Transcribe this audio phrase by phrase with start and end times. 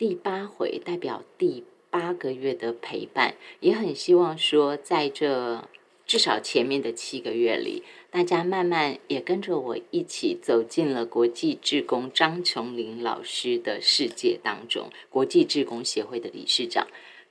[0.00, 5.68] 第八回，代表第八个月的陪伴，也很希望说，在这
[6.06, 16.86] 至少前面的七个月里，大家慢慢也跟着我一起走进了国际志工张琼林老师的世界当中，国际志工协会的理事长。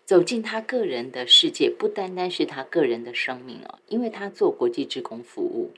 [0.06, 5.72] 走进他个人的世界，不单单是他个人的生命哦，因为他做国际职工服务，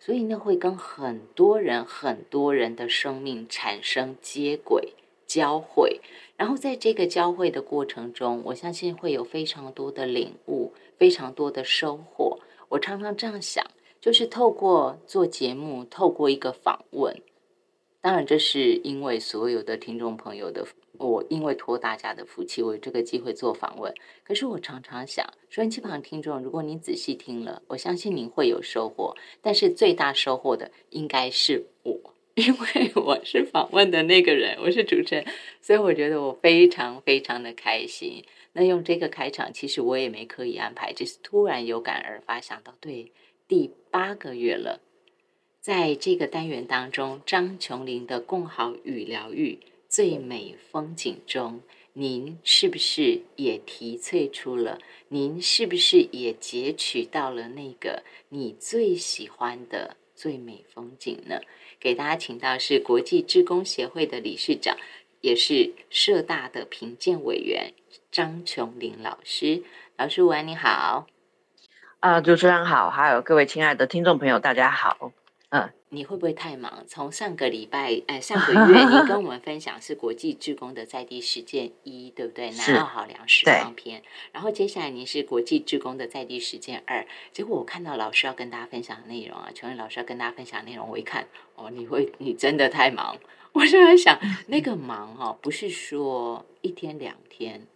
[0.00, 4.94] 所以呢会跟很多人、很多人的生命产生接轨、
[5.28, 6.00] 交汇。
[6.36, 12.40] 然后在这个交汇的过程中，我相信会有非常多的领悟，非常多的收获。
[12.68, 13.64] 我常常这样想，
[14.00, 17.16] 就是透过做节目，透过一个访问，
[18.00, 20.66] 当然这是因为所有的听众朋友的。
[21.00, 23.94] 我因为托大家的福气，我有这个机会做访问。
[24.24, 29.16] 可是我常常想，收音机旁听众，如果你仔细听了，我相信您会有收获。
[29.40, 32.14] 但是最大收获的应该是我，
[32.46, 35.26] 因为我是访问的那个人，我是主持人，
[35.60, 38.22] 所以我觉得我非常非常的开心。
[38.52, 43.10] 那用这个开场，其实我也没刻意安排，只是突然有感而发，想到对，
[43.48, 44.80] 第八个月了，
[45.60, 49.58] 在这个单元当中，张琼林的共好与疗愈。
[49.88, 51.62] 最美风景中，
[51.94, 54.78] 您是不是也提萃出了？
[55.08, 61.40] 您是不是也截取到了那个你最喜欢的最美风景呢？
[61.80, 64.76] 给大家请到是国际职工协会的理事长，
[65.20, 67.72] 也是社大的评鉴委员
[68.10, 69.62] 张琼林老师。
[69.96, 71.06] 老师午安，你好。
[72.00, 75.12] 啊，主持人好，还有各位亲爱的听众朋友，大家好。
[75.50, 75.70] 嗯。
[75.90, 76.84] 你会不会太忙？
[76.86, 82.50] 从上个礼拜，哎，上个月，你跟我们分享是国际志工的在地实践一，对不对？
[82.50, 84.02] 南澳好粮食方篇。
[84.30, 87.06] 然后接下来您是国际志工的在地实践二。
[87.32, 91.26] 结果我看到老师要跟大家分享的内容啊，琼恩老师要跟大家分享的内容，我一看，
[91.58, 93.16] 哦，你会，你真的太忙。
[93.52, 97.66] 我就在想，那个忙哦，不是说一天两天，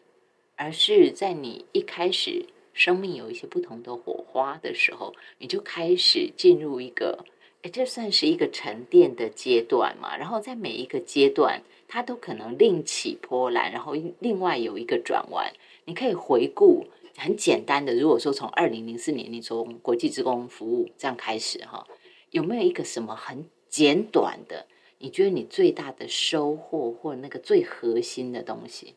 [0.54, 7.24] 而是在你一开始生命有一些不同的火花的时候，你就开始进入一个。
[7.62, 10.16] 哎，这算是一个沉淀的阶段嘛？
[10.16, 15.52] 然后在每一个阶段，它都可能另起波澜，然后另外有一个转弯。
[15.84, 16.86] 你可以回顾
[17.16, 21.86] 很简单的，如果说从二零零四年你从国际职工服务这样开始哈，
[22.30, 24.66] 有没有一个什么很简短的？
[24.98, 28.94] 你觉得你最大的收获或那个最核心的东西？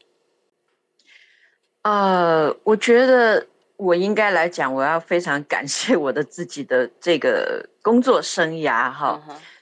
[1.82, 3.48] 呃，我觉得。
[3.78, 9.22] 我应该来讲，我要非常感谢我的自己的这个工作生涯哈。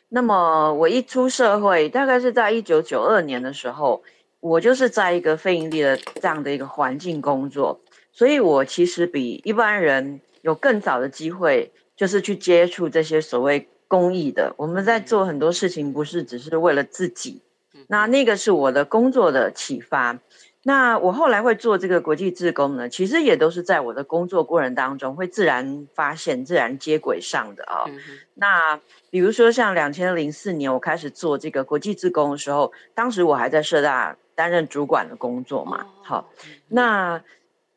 [0.10, 4.04] 那么我一出社会，大概是在一九九二年的时候，
[4.40, 7.82] 我就是在一个非盈利的这样的一个环境工作，
[8.12, 14.56] 所以我其实比一般人有更早的机会，就是去接触这些所谓公益的。
[14.58, 17.44] 我们在做很多事情，不是只是为了自己，
[17.88, 20.18] 那那个是我的工作的启发。
[20.64, 27.86] 那我后来会做这个国际志工呢，其实也都是在我的工作过程当中会自然发现、自然接轨上的啊。
[28.34, 28.80] 那
[29.12, 35.86] 比如说像两千零四年我开始做这个国际志工的时候，当时我还在社大担任主管的工作嘛。
[36.02, 36.30] 好，
[36.70, 37.22] 那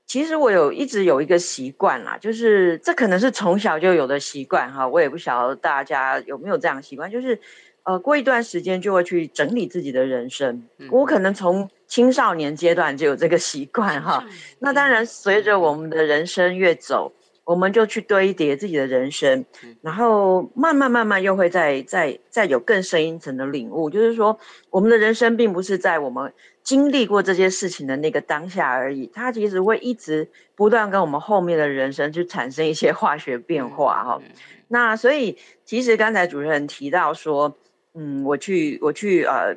[0.07, 7.39] 其实我有一直有一个习惯啦，就是这可能是从小就有的习惯哈，我也不晓得大家有没有这样习惯，就是。
[7.89, 10.65] 呃，过一段时间就会去整理自己的人生。
[10.91, 14.25] 我可能从青少年阶段就有这个习惯哈。
[14.59, 17.13] 那当然，随着我们的人生越走，
[17.47, 19.47] 我们就去堆叠自己的人生，
[19.81, 26.31] 然后慢慢慢慢又会再再再有更深一层的领悟，就是说，我们的人生并不是在我们
[26.63, 34.21] 经历过这些事情的那个当下而已，它其实会一直不断跟我们后面的人生去产生一些化学变化哈。
[34.69, 37.57] 那所以，其实刚才主持人提到说。
[37.99, 39.57] 嗯，我去，我去，呃，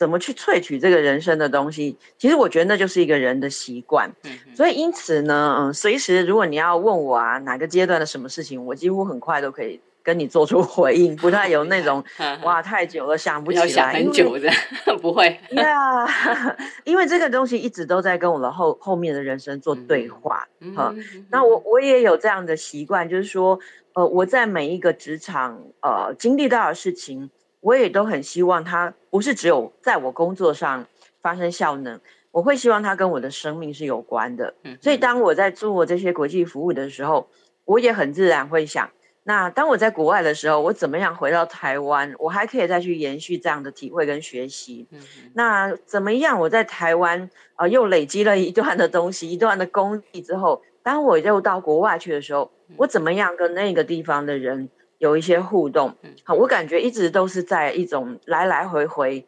[0.00, 1.94] 怎么去萃取这个人生的东西？
[2.16, 4.10] 其实我觉得那就是一个人的习惯。
[4.24, 12.02] 嗯，所以因此呢，嗯，随时如果你要问我啊，哪个阶段的什么事情，我几乎很快都可以跟你做出回应，不太有那种
[12.44, 14.50] 哇太久了想不起来，很久的
[15.02, 15.38] 不会。
[15.50, 16.08] 呀，
[16.84, 20.48] 因为这个东西一直都在跟我的后后面的人生做对话。
[20.74, 20.94] 哈，
[21.30, 23.60] 那我我也有这样的习惯，就是说，
[23.92, 27.28] 呃，我在每一个职场呃经历到的事情。
[27.60, 30.86] 我也都很希望它不是只有在我工作上
[31.20, 34.54] 发生效能，我会希望它跟我的生命是有关的。
[34.80, 37.28] 所以当我在做这些国际服务的时候，
[37.66, 38.90] 我也很自然会想，
[39.24, 44.88] 那当我在国外的时候，我怎么样回到台湾，我还可以再去延续这样的体会跟学习。
[45.34, 54.70] 那怎么样我在台湾啊又累积了一段的东西，一段的功力之后，当我又到国外去的时候，我怎么样跟那个地方的人？
[55.00, 59.26] 有一些互动，好，我感觉一直都是在一种来来回回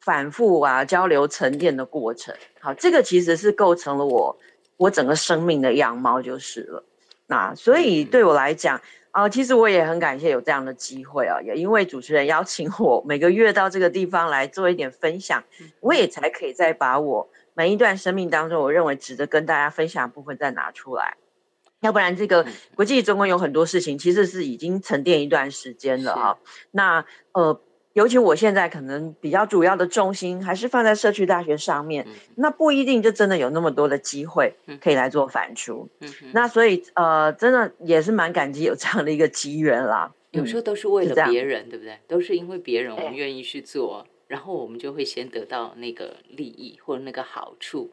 [0.00, 2.34] 反复啊交流沉淀的过程。
[2.60, 4.38] 好，这个其实是构成了我
[4.76, 6.84] 我整个生命的样貌就是了。
[7.26, 8.78] 那所以对我来讲
[9.10, 15.42] 啊，其实我也很感谢有这样的机会啊，也因为主持人邀请我每个月到这个地方来做一点分享，
[15.80, 21.16] 我也才可以再把我每一段生命当中我认为值得跟大家分享的部分再拿出来。
[21.80, 22.44] 要不然，这个
[22.74, 26.36] 国际中文有很多事情，其实是已经沉淀一段时间了啊。
[26.70, 27.60] 那呃，
[27.92, 35.86] 尤其我现在可能比较主要的重心还是放在社区大学上面，那不一定就真的有那么多的机会可以来做反刍。
[36.32, 40.12] 那所以呃，真的也是蛮感激有这样的一个机缘啦。
[40.32, 41.98] 有时候都是为了别人，对不对？
[42.08, 47.90] 都是因为别人，我们愿意去做，然后我们就会先得到那个利益或者那个好处。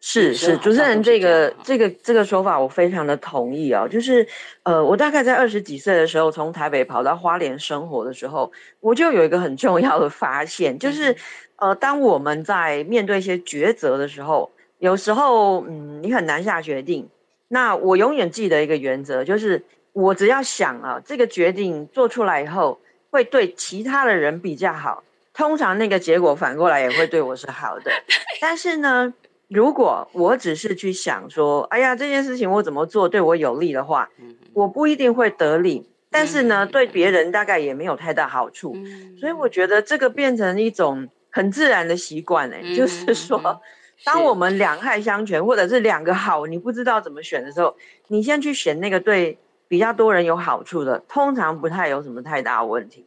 [0.00, 4.26] 是是，主持人这个这个这个说法我非常的同意啊，就是
[4.62, 11.16] 呃，我大概在二十几岁的时候从台北跑到花莲生活的时候，我就有一个很重要的发现，就是
[11.56, 14.48] 呃，当我们在面对一些抉择的时候，
[14.78, 17.08] 有时候嗯，你很难下决定。
[17.48, 22.78] 那我永远记得一个原则，就是我只要想啊，这个决定做出来以后
[23.10, 25.02] 会对其他的人比较好，
[25.34, 27.90] 通常那个结果反过来也会对我是好的。
[28.40, 29.12] 但是呢。
[29.48, 34.08] 如果我只是去想说，哎呀，这件事情我怎么做对我有利的话，
[34.52, 38.76] 我不一定会得利，但是呢，对别人大概也没有太大好处。
[39.18, 43.62] 所以我觉得这个变成一种很自然的习惯，哎，就是说，
[44.04, 47.74] 当我们两害相权，或者是两个好，你不知道怎么选的时候，
[48.08, 53.06] 你先去选那个对比较多人有好处的，通常不太有什么太大问题。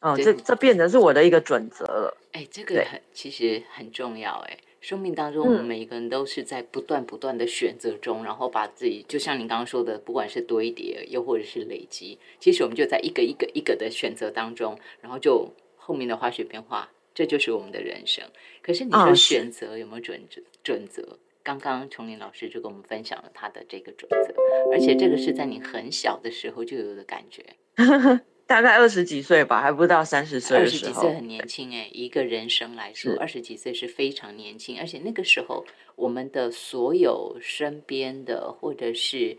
[0.00, 2.16] 哦，这这变成是我的一个准则了。
[2.32, 4.58] 哎，这个很其实很重要，哎。
[4.88, 15.46] 生命当中，我们每一个人都是在不断不断的选择中，然后把自己，就像您刚刚说的，不管是堆叠，又或者是累积，其实我们就在一个一个一个的选择当中，然后就
[15.76, 18.24] 后面的化学变化，这就是我们的人生。
[18.62, 20.40] 可是你说选择有没有准则？
[20.64, 21.18] 准则？
[21.42, 24.34] 刚刚琼林老师就跟我们分享了他的这个准则，
[24.72, 27.44] 而且这个是在你很小的时候就有的感觉。
[28.48, 30.56] 大概二十几岁吧，还不到三十岁。
[30.56, 34.80] 二十几岁很年轻哎，一个人生来说，二十几岁是非常年轻。
[34.80, 35.66] 而且那个时候，
[35.96, 39.36] 我们的所有身边的，或者是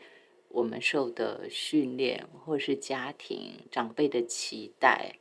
[0.50, 5.16] 我们受的训练，或者是家庭长辈的期待、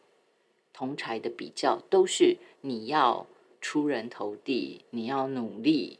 [0.74, 3.26] 同才的比较，都是你要
[3.62, 5.98] 出人头地，你要努力。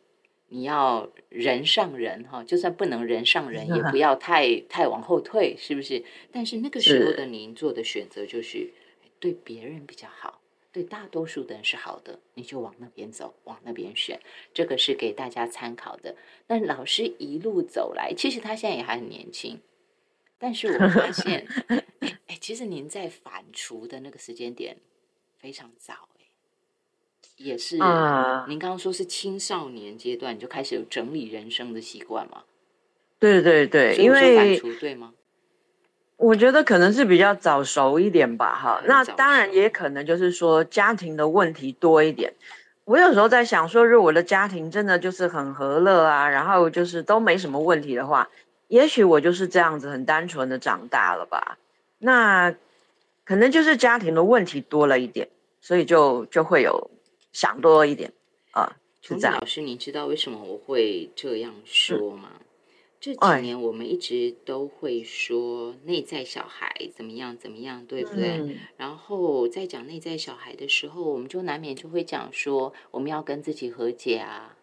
[0.50, 6.02] 你要人上人哈，就算不能人上人，也不 要太太往后退，是不是？
[6.32, 8.70] 但是那个时候的您做的选择就是
[9.20, 10.40] 对别人比较好，
[10.72, 14.18] 对大多数的人是好的，你就往那边走，往那边选。
[14.54, 16.16] 这个是给大家参考的。
[16.46, 19.60] 那老师一路走来，其实他现在也还很年轻，
[20.38, 21.46] 但是我发现，
[22.26, 24.78] 哎，其实您在反刍的那个时间点
[25.36, 26.08] 非常早。
[27.38, 32.42] 也是啊，您刚刚说是青少年阶段就开始有整理人生的习惯嘛？
[33.20, 35.12] 对对对，因为对吗？
[36.16, 38.82] 我觉得可能是比较早熟一点吧，哈。
[38.86, 42.32] 那当然也可能就是说家庭的问题多一点。
[42.84, 48.28] 我有时候在想说，如果我的家庭真的就是很和乐啊，然后就是都没什么问题的话，
[48.66, 51.58] 也许我就是这样子很单纯的长大了吧。
[51.98, 52.52] 那
[53.24, 55.28] 可能就是家庭的问题多了一点，
[55.60, 56.90] 所以就就会有。
[57.38, 58.12] 想多一点
[58.50, 59.38] 啊，就这样。
[59.38, 62.40] 老师，你知道为什么我会这样说吗？
[62.98, 68.58] 这几年我们一直都会说内在小孩怎么样怎么样，对不对？
[68.76, 74.56] 然后在讲内在小孩的时候，我们就难免就会讲说，我们要跟自己和解啊，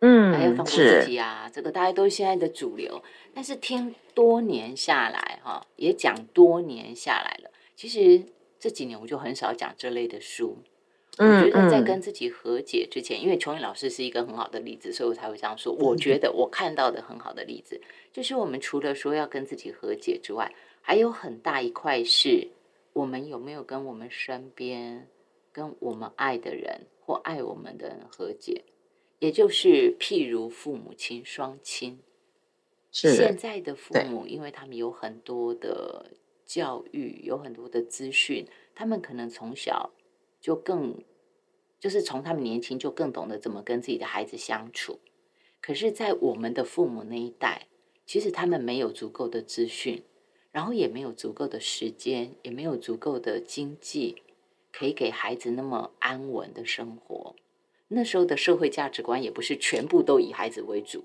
[0.00, 3.02] 嗯，还要放过自己啊，这个大家都是现在的主流。
[3.32, 8.22] 但是听多年下来，哈，也讲多年下来了，其实
[8.60, 10.58] 这几年我就很少讲这类的书。
[11.18, 15.70] 我觉得在跟自己和解之前，因为琼英老师是一个很好的例子，所以我才会这样说。
[15.74, 17.78] 我觉得我看到的很好的例子，
[18.10, 20.50] 就是我们除了说要跟自己和解之外，
[20.80, 22.48] 还有很大一块是
[22.94, 25.06] 我们有没有跟我们身边、
[25.52, 28.64] 跟我们爱的人或爱我们的人和解，
[29.18, 31.98] 也就是譬如父母亲双亲。
[32.90, 36.06] 现在的父母，因为他们有很多的
[36.46, 39.90] 教育，有很多的资讯，他们可能从小。
[40.42, 41.02] 就更，
[41.80, 44.98] 就是从他们年轻就更懂得怎么跟自己的孩子相处。
[45.60, 47.68] 可是，在我们的父母那一代，
[48.04, 50.02] 其实他们没有足够的资讯，
[50.50, 54.20] 然后也没有足够的时间，也没有足够的经济，
[54.72, 57.36] 可以给孩子那么安稳的生活。
[57.86, 61.04] 那时候的社会价值观也不是全部都以孩子为主，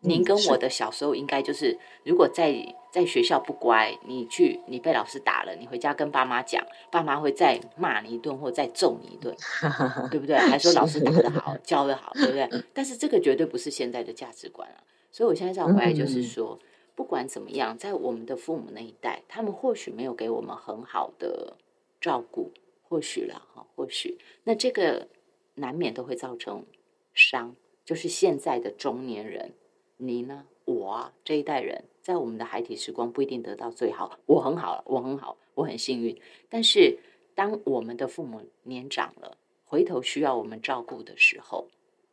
[0.00, 2.54] 您跟我的小时候应该就是，如果在
[2.92, 9.34] 在学校不乖，你去你被老师打了，你回家跟爸妈讲，爸妈会再骂你一顿或再揍你一顿，
[10.10, 10.36] 对不对？
[10.36, 12.48] 还说老师打得好，教得好，对不对？
[12.72, 14.78] 但是这个绝对不是现在的价值观啊！
[15.10, 16.56] 所以我现在想回来就是说，
[16.94, 21.56] 不管怎么样，在我们的父母那一代，他们或许没有给我们很好的
[22.00, 22.52] 照顾，
[22.88, 25.08] 或许了哈，或许那这个
[25.56, 26.64] 难免都会造成
[27.12, 29.52] 伤，就是现在的中年人。
[30.00, 30.46] 你呢？
[30.64, 34.18] 我啊，这一代人在我们的孩提时光不一定得到最好。
[34.26, 36.16] 我很好，我很好，我很幸运。
[36.48, 36.98] 但是，
[37.34, 41.66] 当我们的父母年长了，回头需要我们照顾的时候，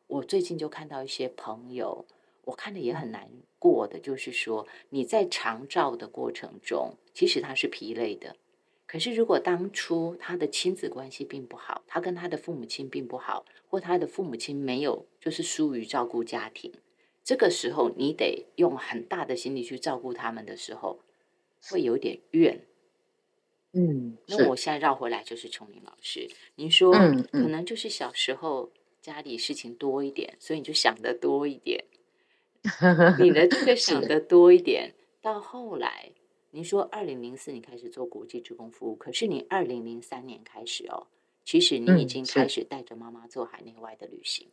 [0.07, 2.05] 我最近就看到一些朋友，
[2.45, 8.35] 我看的也很难过的，就是说你在长照的过程中，其实他是疲累的。
[8.87, 16.71] 可是，如果当初他的亲子关系并不好，他跟他的父母亲并不好，或他的父母亲没有就是疏于照顾家庭。
[17.25, 20.99] 这个时候，你得用很大的心力去照顾他们的时候，
[21.63, 22.63] 会有点怨。
[23.73, 26.93] 嗯，那我现在绕回来就是崇明老师，您说
[27.31, 31.83] 可能就是小时候家里事情多一点，所以你就想的多一点。
[33.19, 36.11] 你的这个想的多一点，到后来，
[36.51, 41.07] 您说二零零四年开始做国际职工服务，可是你二零零三年开始哦，
[41.43, 44.47] 其实你已经开始带着妈妈做海内外的旅行。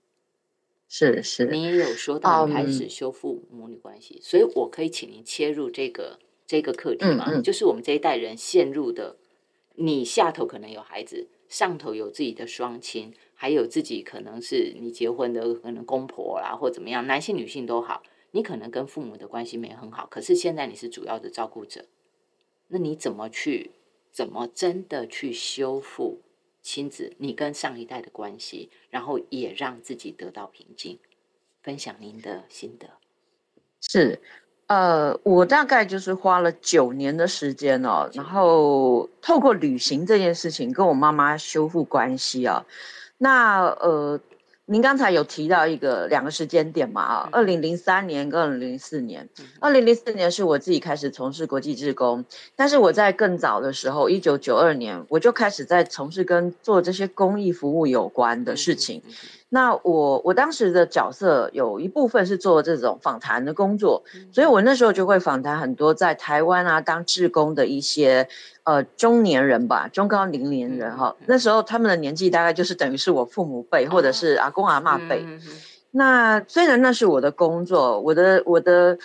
[0.95, 7.41] 是是，你也有说到开始修复母女关系，所以我可以请您切入这个这个课题吗？
[7.41, 9.17] 就是我们这一代人陷入的，
[9.77, 21.87] 你下头可能有孩子，上头有自己的双亲，还有自己可能是你结婚的可能公婆啦，或怎么样，男性女性都好，你可能跟父母的关系没很好，可是现在你是主要的照顾者，
[22.69, 23.71] 那你怎么去
[24.13, 26.19] 怎么真的去修复？
[26.63, 30.99] 亲子，你跟上一代的关系，然后也让自己得到平静。
[31.63, 32.89] 分享您的心得。
[33.81, 34.21] 是，
[34.69, 42.65] 呃，我大概就是花了九年的时间哦，然后透过旅行这件事情跟我妈妈修复关系啊。
[43.19, 44.19] 那呃。
[44.67, 47.03] 您刚才有提到一个两个时间点嘛？
[47.03, 49.29] 啊，二零零三年跟二零零四年。
[49.61, 59.03] 二零零四年是我自己开始从事国际志工，但是我在更早的时候，一九九二年我就开始在从事跟做这些公益服务有关的事情。
[59.55, 68.27] 那我我当时的角色有一部分是做这种访谈的工作，所以我那时候就会访谈很多在台湾啊当志工的一些
[68.63, 71.15] 呃中年人吧，中高龄年人哈。
[71.27, 75.23] 那时候他们的年纪大概就是等于是我父母辈或者是阿公阿妈辈。
[75.91, 78.97] 那虽然那是我的工作，我的我的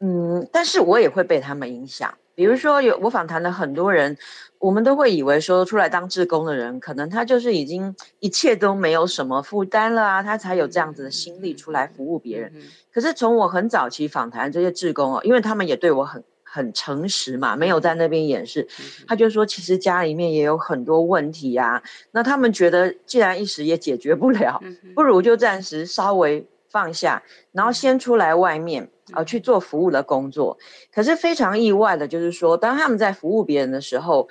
[0.00, 2.12] 嗯，但是我也会被他们影响。
[2.34, 4.18] 比如说有我访谈的很多人。
[4.58, 12.52] 我们都会以为说出来当志工的人，可能他就是已经一切都没有什么负担了啊，他才有这样子的心力出来服务别人。
[12.92, 18.66] 可是从我很早期访谈这些志工哦，因为他们也对我很很诚实嘛，没有在那边掩饰，
[19.06, 21.82] 他就说其实家里面也有很多问题啊。
[22.12, 24.62] 那他们觉得既然一时也解决不了，
[24.94, 30.58] 不如就暂时稍微放下，然后先出来外面啊去做服务的工作。
[30.92, 34.28] 可是非常意外的就是说，当他们在服务别人的时候，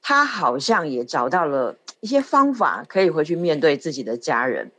[0.00, 4.70] 他好像也找到了一些方法，可以回去面对自己的家人。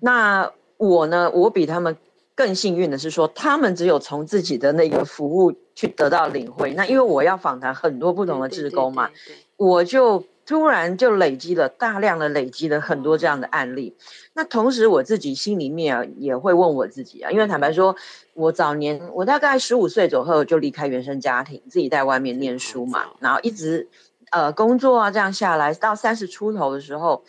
[0.00, 1.30] 那我呢？
[1.30, 1.96] 我比他们
[2.34, 6.72] 更幸运的是说，他们只有从自己的那个服务去得到领会。
[6.72, 9.10] 那因为我要访谈很多不同的职工嘛，
[9.56, 13.96] 我就突然就累积了大量的累积了很多这样的案例。
[14.34, 17.96] 那同时我自己心里面啊也会问我自己啊，因为坦白说，
[18.34, 23.88] 我早年我大概十五岁左右就离开原生家庭，自己在外面念书嘛，然后一直。
[24.30, 27.22] 呃，工作啊，这样下来到三十出头的时候，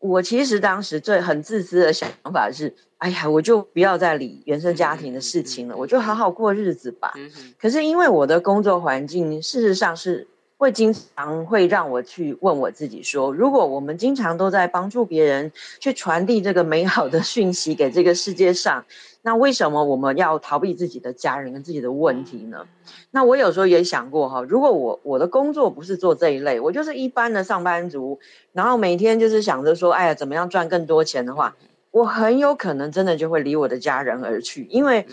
[0.00, 7.14] 我其实当时最很自私的想法是，哎呀，我就不要再理原生家庭的事情了，我就好好过日子吧。
[7.56, 10.26] 可是因为我的工作环境，事实上是
[10.64, 18.86] 会经常会让我去问我自己说，如果我们经常都在帮助别人，去传递这个美好的讯息给这个世界上。
[19.20, 22.66] 那为什么我们要逃避自己的家人跟自己的问题呢？
[23.10, 28.18] 那我有时候也想过哈，如果我我的工作不是做这一类，我就是一般的上班族，
[28.54, 31.54] 然后每天就是想着说，哎呀，怎么样赚更多钱的话，
[31.90, 35.06] 我很有可能真的就会离我的家人而去，因为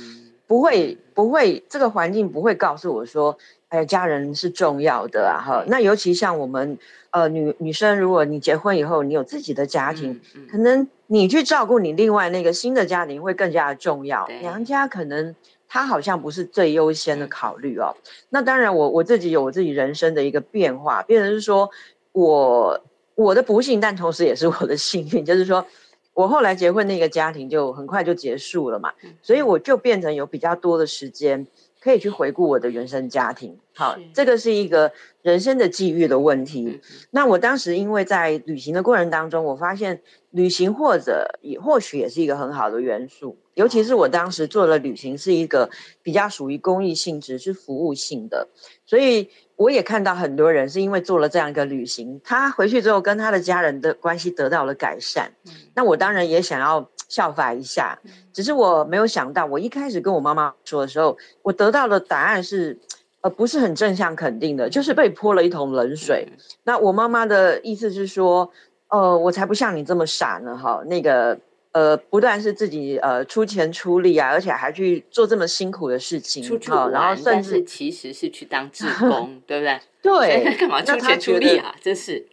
[0.48, 3.38] 不会不会这个环境不会告诉我说，
[3.72, 5.66] 哎，家人是重要的啊哈。
[5.68, 6.78] 那尤其像我们
[7.10, 10.88] 呃女女生，如果你结婚以后，你有自己的家庭，可能。
[11.14, 15.36] 你去照顾你另外那个新的家庭会更加的重要，娘家可能
[15.68, 17.94] 他好像不是最优先的考虑哦。
[18.30, 21.70] 那当然，我我自己有我自己人生的一个变化，变成是说
[22.14, 22.80] 我
[23.16, 25.66] 我的不幸，但同时也是我的幸运，就是说
[26.14, 31.46] 我后来结婚那个家庭就很快就结束了嘛，所以我就变成有比较多的时间
[31.82, 33.58] 可以去回顾我的原生家庭。
[33.74, 36.80] 好，这个是一个人生的际遇的问题。
[37.10, 45.70] 那我当时因为在旅行的过程当中，我发现旅行或者也或许也是一个很好的元素，尤其是我当时做的旅行是一个
[46.04, 48.48] 比较属于公益性质，是服务性的，
[48.86, 49.30] 所以。
[49.58, 55.34] 我也看到很多人是因为做了这样一个旅行，他回去之后跟他的家人的关系得到了改善。
[55.76, 58.00] 那我当然也想要效法一下，
[58.32, 62.80] 只是我没有想到，我一开始跟我妈妈说的时候，我得到的答案是，
[63.20, 66.28] 呃，不是很正向肯定的，就是被泼了一桶冷水。
[66.64, 68.50] 那我妈妈的意思是说，
[68.88, 71.38] 呃，我才不像你这么傻呢，哈，那个。
[71.74, 79.80] 呃，不但是自己呃出钱出力啊，而且还去做这么辛苦的事情，好，然后甚至其实是去当志工，对不对？
[80.04, 81.74] 对，干嘛出钱出力啊？
[81.80, 82.28] 真是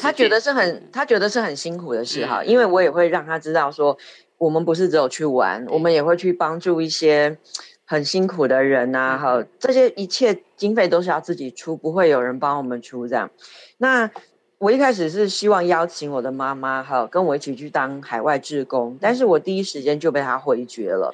[0.00, 2.44] 他觉得是很，他觉得是很辛苦的事哈。
[2.44, 3.96] 因为我也会让他知道说，
[4.38, 7.36] 我们不是只有去玩，我们也会去帮助一些
[7.84, 9.18] 很辛苦的人呐。
[9.20, 13.30] 哈，这些一切经费都是要自己出，不会有人帮我们出这样。
[13.78, 14.10] 那。
[14.58, 21.12] 我一开始是希望邀请我的妈妈哈跟我一起去当海外志工，但是我第一时间就被他回绝了。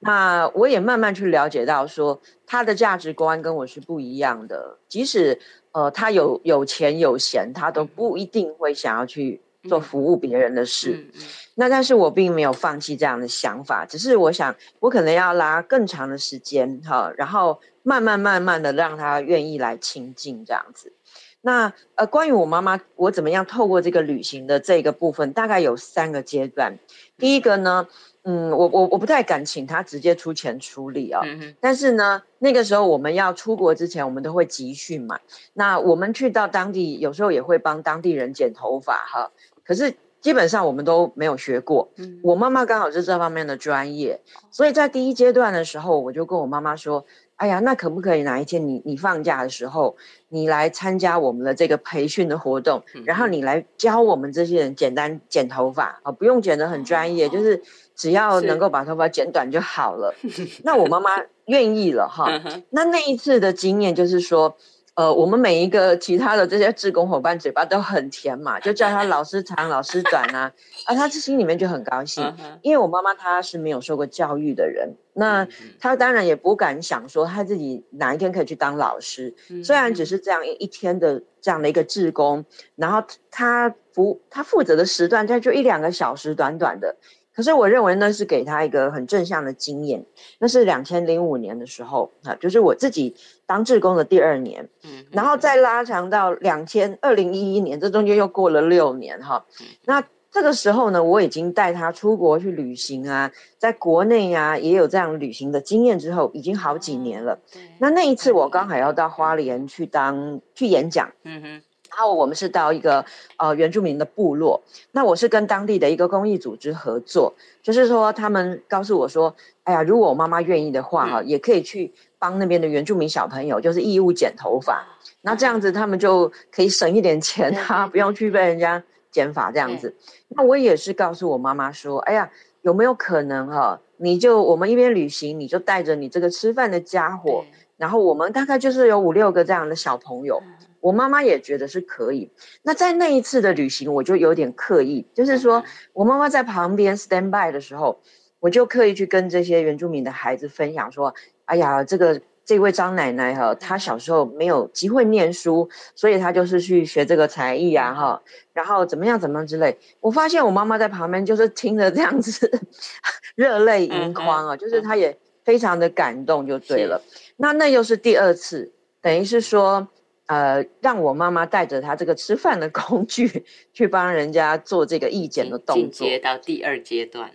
[0.00, 4.76] 那我也慢慢去了解到，说他的价值观跟我是不一样的。
[4.88, 5.38] 即使
[5.72, 11.06] 呃他有有钱有闲，他都不一定会想要去做服务别人的事。
[11.54, 20.92] 那但是我并没有放弃这样的想法，只是我想我可能要拉更长的时间哈，然后慢慢慢慢的让他愿意来亲近这样子。
[21.42, 26.78] 那呃，关于我妈妈，我怎么样透过这个旅行的这个部分，大概有三个阶段。
[27.16, 27.88] 第一个呢，
[28.24, 31.22] 嗯，我我我不太敢请她直接出钱出力啊。
[31.24, 35.18] 嗯但是呢，那个时候我们要出国之前，我们都会集训嘛。
[35.54, 39.30] 那我们去到当地，有时候也会帮当地人剪头发哈。
[39.64, 41.88] 可是基本上我们都没有学过。
[41.96, 42.20] 嗯。
[42.22, 44.20] 我妈妈刚好是这方面的专业，
[44.50, 47.06] 所以在第一阶段的时候，我就跟我妈妈说。
[47.40, 49.96] 哎呀，那可不可以哪一天你你放假的时候，
[50.28, 57.62] 你来参加我们的这个培训的活动，然后你来教我们这些人简单剪头发啊，不用剪得很专业，就是
[57.96, 60.14] 只要能够把头发剪短就好了。
[60.64, 61.10] 那我妈妈
[61.46, 62.26] 愿意了哈。
[62.68, 64.54] 那那一次的经验就是说。
[65.00, 70.52] 呃，我们每一个其他的这些志工伙伴嘴巴都很甜嘛，就叫他老师长老师短啊，
[70.84, 72.22] 啊，他心里面就很高兴，
[72.60, 79.34] 因为我妈妈她是没有受过教育的人，那她当然也不敢想说她自己哪一天可以去当老师，
[79.64, 82.44] 虽然只是这样一一天的这样的一个志工，
[82.76, 86.94] 然后他负他负责的时段他就一两个小时，短短的。
[87.40, 90.04] 可是我认为那是给他一个很正向的经验。
[90.40, 99.42] 那是两千零五年的时候啊，就是我自己当志工的第二年，嗯，然后再拉长到两千二零一一年，这中间又过了六年哈。
[99.86, 107.38] 那这个时候呢，我已经带他出国去旅行啊，在国内啊也有这样旅行的经验之后，已经好几年了。
[107.78, 111.62] 那那一次我刚好要到花莲去当去演讲，嗯哼。
[111.90, 113.04] 然后我们是到一个
[113.36, 124.86] 呃原住民的部落，那我是跟当地的一个公益组织合作，就是说他们告诉我说，哎呀，如果我妈妈愿意的话哈，也可以去帮那边的原住民小朋友，就是义务剪头发，
[125.22, 129.94] 那这样子他们就可以省一点钱哈，不用去被人家剪发这样子。
[130.28, 132.30] 那我也是告诉我妈妈说，哎呀，
[132.62, 137.44] 有没有可能哈，你就我们一边旅行，你就带着你这个吃饭的家伙，
[137.76, 140.40] 然后我们大概就是有五六个这样的小朋友。
[140.80, 142.30] 我妈妈也觉得是可以。
[142.62, 145.62] 那在那一次的旅行，我就有点刻意，就是说
[145.92, 148.00] 我妈妈在旁边 stand by 的时候，
[148.38, 151.14] 我就刻意去跟这些原住民的孩子分享说
[151.44, 158.22] ：“哎呀，这个这位张奶奶哈，她小时候没有机会念书，所以她就是去学这个才艺啊哈，
[158.54, 162.50] 然后怎么样怎么样之类。”我发现我妈妈在旁边就是听着这样子，
[163.36, 167.02] 热泪盈眶啊，就是她也非常的感动，就对了。
[167.36, 169.86] 那那又是第二次，等于是说。
[170.30, 177.32] 呃，让我妈妈带着她这个吃饭的工具去帮人家做这个意见的动作，进阶到第二阶段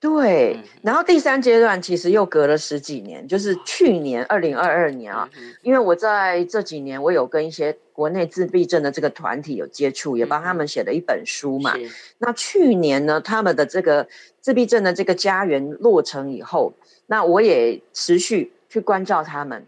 [0.00, 5.30] 对，然后第三阶段其实又隔了十几年，就是去年二零二二年啊，
[5.62, 11.74] 因为我在这几年我有跟一些国内自闭症的这个团体有接触，也帮他们写了一本书嘛。
[12.18, 14.08] 那去年呢，他们的这个
[14.40, 16.72] 自闭症的这个家园落成以后，
[17.06, 19.64] 那我也持续去关照他们。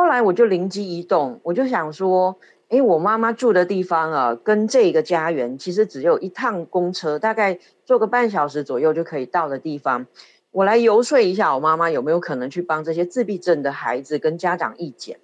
[0.00, 2.38] 后来我就灵机一动，我就想说，
[2.70, 10.06] 哎，我妈妈住的地方啊，跟这个家园其实只有一趟公车，大概坐个半小时左右就可以到的地方。
[10.52, 15.18] 我来游说一下我妈妈，有没有可能去帮这些自闭症的孩子跟家长意见？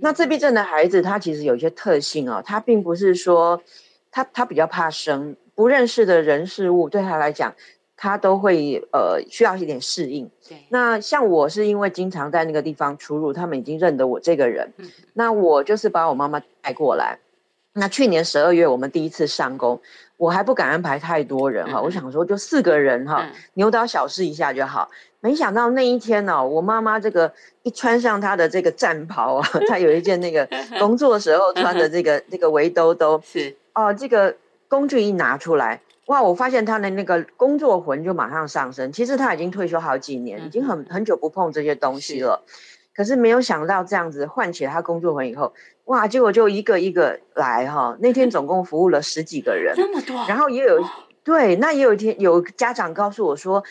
[0.00, 3.62] 那自闭症的孩子他其实有一些特性啊，他并不是说
[4.10, 7.54] 他他比较怕生，不认识的人事物，对他来讲，
[8.02, 10.28] 他都会呃需要一点适应。
[10.48, 14.72] 对，那像我是因为经常在那个地方出入，他们已经认得我这个人。
[14.78, 17.16] 嗯，那我就是把我妈妈带过来。
[17.74, 19.80] 那去年十二月我们第一次上工，
[20.16, 24.90] 我还不敢安排太多人哈，我想说就四个人哈，牛刀小试一下就好。
[25.20, 30.48] 没想到那一天呢，我妈妈这个一穿上她的这个战袍啊， 她有一件那个
[30.80, 34.34] 工作时候穿的这个 那个围兜兜，是哦，这个
[34.66, 35.80] 工具一拿出来，
[36.12, 38.92] 哇，我发现他的那个工作魂就马上上升。
[38.92, 42.44] 其实他已经退休好几年，已经很很久不碰这些东西了，
[42.94, 45.54] 可是没有想到这样子唤起他工作魂以后。
[45.86, 46.06] 哇！
[46.06, 50.14] 结果就一个一个来哈，那天总共服务了十几个人，这么多。
[50.28, 50.84] 然后也有
[51.24, 53.64] 对，那也有一天有家长告诉我说，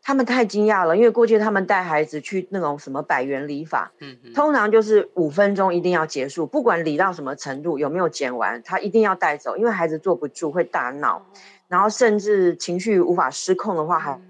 [0.00, 11.26] 他们太惊讶了，因为过去他们带孩子去那种什么百元理法，嗯，通常就是五分钟一定要结束，不管理到什么程度，有没有剪完，他一定要带走，因为孩子坐不住会大闹，
[11.70, 14.20] 然后甚至情绪无法失控的话还。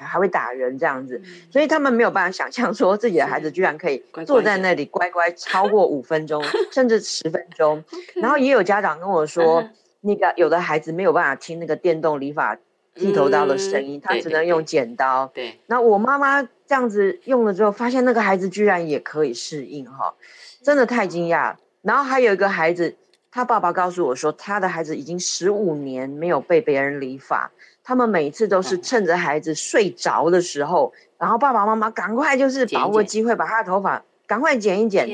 [0.00, 7.82] 还会打人这样子，所以他们没有办法想象说自己的孩子居然可以坐在那里乖乖超过五分钟， 甚至十分钟。
[8.14, 9.68] 然后也有家长跟我说，
[10.02, 12.56] 那个有的孩子没有办法听那个电动理发
[12.94, 15.28] 剃头刀的声音，他只能用剪刀。
[15.34, 15.58] 对。
[15.66, 20.14] 那我妈妈这样子用了之后，发现那个孩子居然也可以适应哈，
[20.62, 21.56] 真的太惊讶。
[21.82, 22.94] 然后还有一个孩子，
[23.38, 27.48] 他爸爸告诉我说，他的孩子已经十五年没有被别人理发。
[27.84, 35.06] 他们每次都是趁着孩子睡着的时候，然后爸爸妈妈赶快就是把握机会，把他的头发赶快剪一剪，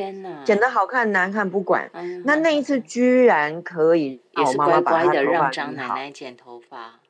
[0.43, 1.91] 剪得好看难看不管。
[2.25, 7.01] 那那一次居然可以，也是乖乖的让张奶奶剪头发。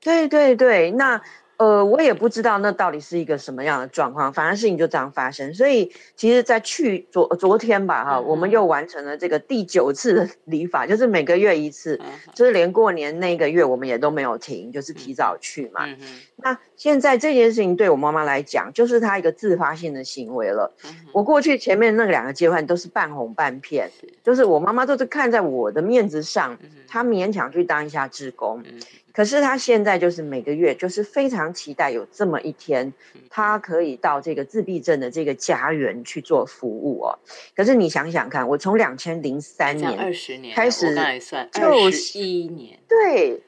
[0.00, 1.22] 对对对，那。
[1.58, 5.54] 呃，我也不知道那到底是一个什么样的状况，反正事情就这样发生。
[5.54, 11.98] 所以，其实，在去昨昨天吧，哈，我们又完成了这个第九次的理法，就是每个月一次，
[12.34, 15.86] 就是连过年那个月我们也都没有停，就是提早去嘛。
[16.36, 20.70] 那现在这件事情对我妈妈来讲，就是她一个自发性的行为了。
[21.12, 23.90] 我过去前面那两个阶段都是半哄半骗，
[24.22, 28.62] 就是我妈妈都是看在我的面子上，她勉强去当一下职工。
[29.16, 32.92] 可是他现在就是每个月就是非常期待有这么一天，
[33.30, 37.18] 他可以到这个自闭症的这个家园去做服务哦。
[37.56, 40.94] 可是你想想看，我从两千零三年二十年开始，
[41.50, 43.42] 就一年，对，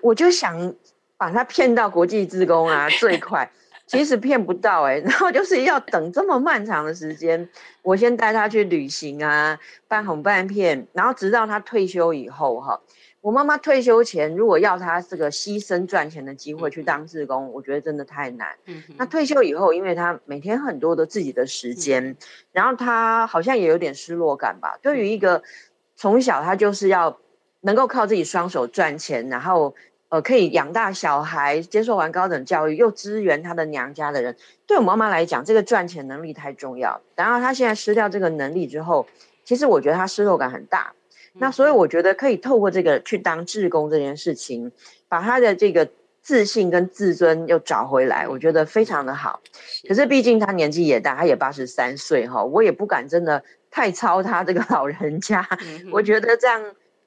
[0.00, 0.74] 我就想
[1.16, 3.48] 把他骗到国际职工啊，最快，
[3.86, 7.48] 其实骗不到哎，然后就是要等这么漫长的时间，
[7.82, 9.56] 我先带他去旅行啊，
[9.86, 12.80] 半哄半骗，然后直到他退休以后哈。
[13.22, 18.48] 我妈妈退休前，如果要她这个牺牲赚钱的机会去当志工，我觉得真的太难。
[18.66, 22.16] 嗯那退休以后，因为她每天很多的自己的时间，
[22.50, 24.76] 然后她好像也有点失落感吧。
[24.82, 25.40] 对于一个
[25.94, 27.16] 从小她就是要
[27.60, 29.72] 能够靠自己双手赚钱，然后
[30.08, 37.00] 呃可以养大小孩，接受完高等教育，又支援她的娘家的人，对我妈妈来讲，这个赚钱能力太重要。
[37.14, 39.06] 然后她现在失掉这个能力之后，
[39.44, 40.92] 其实我觉得她失落感很大。
[41.34, 44.70] 那所以我觉得可以透过这个去当志工这件事情，
[45.08, 45.88] 把他的这个
[46.20, 49.40] 自信跟自尊又找回来，我觉得非常的好。
[49.88, 55.48] 可是毕竟他年纪也大，他也八十三岁哈，我也不敢真的太操他这个老人家。
[55.90, 56.62] 我觉得这样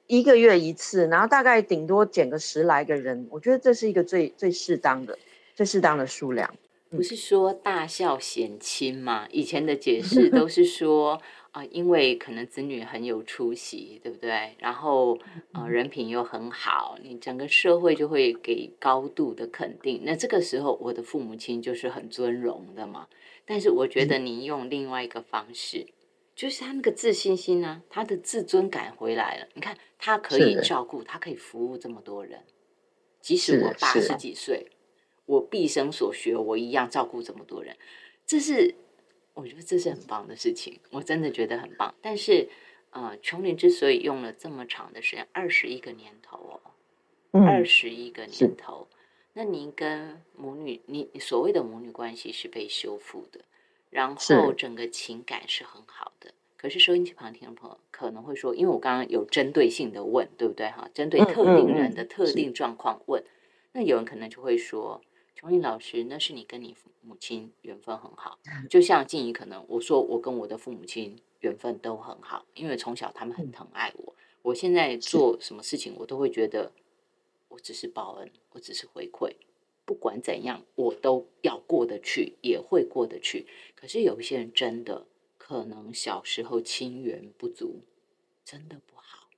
[0.08, 5.16] 一个月一次，然后大概顶多减个十来个人，我觉得这是一个最最适当的、
[5.54, 6.52] 最适当的数量。
[6.90, 9.26] 不是说大孝显亲吗？
[9.30, 11.22] 以前的解释都是说。
[11.56, 14.54] 啊，因为可能子女很有出息，对不对？
[14.58, 15.18] 然后
[15.54, 20.02] 呃，人品又很好，你整个社会就会给高度的肯定。
[20.04, 23.08] 那这个时候，我的父母亲就是很尊荣的嘛。
[23.46, 25.86] 但是我觉得你用另外一个方式，
[26.34, 29.48] 就是他那个自信心呢，他的自尊感回来了。
[29.54, 32.42] 你看，他可以照顾，他可以服务这么多人，
[33.22, 34.66] 即使我八十几岁，
[35.24, 37.74] 我毕生所学，我一样照顾这么多人，
[38.26, 38.74] 这是。
[39.36, 41.94] 我觉得这是很棒的事情，我真的觉得很棒。
[42.00, 42.48] 但是，
[42.88, 46.58] 呃，琼林之所以用了这么长的时间，二十一个年头
[47.30, 48.88] 哦，二十一个年头，
[49.34, 53.42] 那您跟母女，你所谓的母女关系是被修复的，
[53.90, 56.32] 然后整个情感是很好的。
[56.56, 60.88] 可是收音机旁听众朋友可能会说，因为我刚刚有针对性的问，对不对哈？
[60.94, 63.22] 针对特定人的特定状况问，
[63.72, 65.02] 那有人可能就会说。
[65.36, 68.38] 琼英老师，那是你跟你母亲缘分很好，
[68.70, 74.14] 就像静怡，可能我说我跟我的父母亲缘分都很好，因为从小他们很疼爱我。
[74.40, 76.72] 我现在做什么事情，我都会觉得
[77.48, 79.36] 我只是报恩，我只是回馈。
[79.84, 83.46] 不管怎样，我都要过得去，也会过得去。
[83.74, 87.82] 可是有一些人真的可能小时候亲缘不足，
[88.42, 89.28] 真的不好，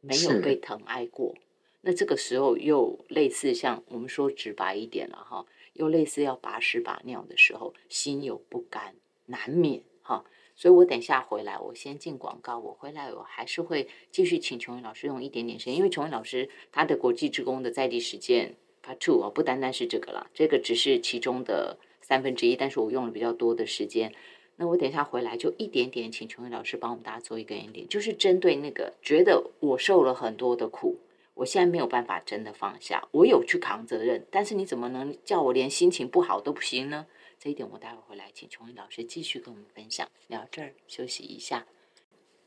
[0.00, 1.36] 没有被疼爱过。
[1.80, 8.94] 那这个时候又类似像我们说直白一点了哈，又类似要拔屎拔尿的时候，心有不甘，
[9.26, 10.24] 难免哈。
[10.56, 12.58] 所以我等下回来，我先进广告。
[12.58, 24.12] 我回来我还是会继续请琼云老师用一点点时间，因为琼云老师他的国际职工的在地实践 Part Two 哦，不单单是这个了，这个只是其中的三分之一，但是我用了比较多的时间。
[24.56, 30.98] 那我等一下回来就一点点，请琼云老师帮我们大家做一个 ending，就是针对那个觉得我受了很多的苦，
[31.38, 37.06] 我现在没有办法真的放下，我有去扛责任，但是你怎么能叫我连心情不好都不行呢？
[37.38, 40.08] 这一点我待会回来，请琼林老师继续跟我们分享。
[40.26, 41.64] 聊这儿休息一下，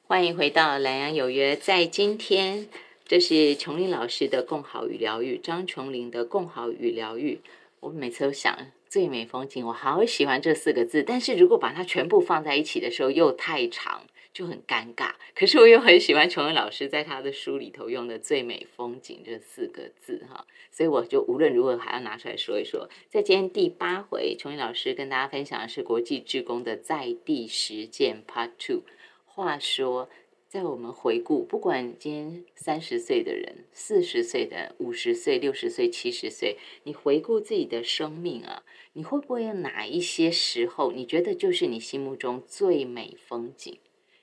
[0.03, 1.55] 欢迎回到蓝洋有约。
[1.55, 2.67] 在今天，
[3.05, 7.39] 这是琼林老师的共好与疗愈，张琼林的共好与疗愈。
[7.79, 8.57] 我每次都想
[8.89, 14.01] 最美风景，我好喜欢这四个字，但是如果把它全部放在一起的时候，又太长。
[14.33, 22.89] 就很尴尬，可是我又很喜欢琼恩老师在他的书里头用的“最美风景”这四个字哈，所以我就无论如何还要拿出来说一说。
[23.09, 28.83] 在今天第八回，琼恩老师跟大家分享的是国际职工的在地实践 Part Two。
[29.25, 30.09] 话说，
[30.47, 38.63] 在我们回顾，不管今天三十岁的人、四十岁的、五十岁、六十岁、七十岁，你回顾自己的生命啊，
[38.93, 43.77] 你会不会有哪一些时候，你觉得就是你心目中最美风景？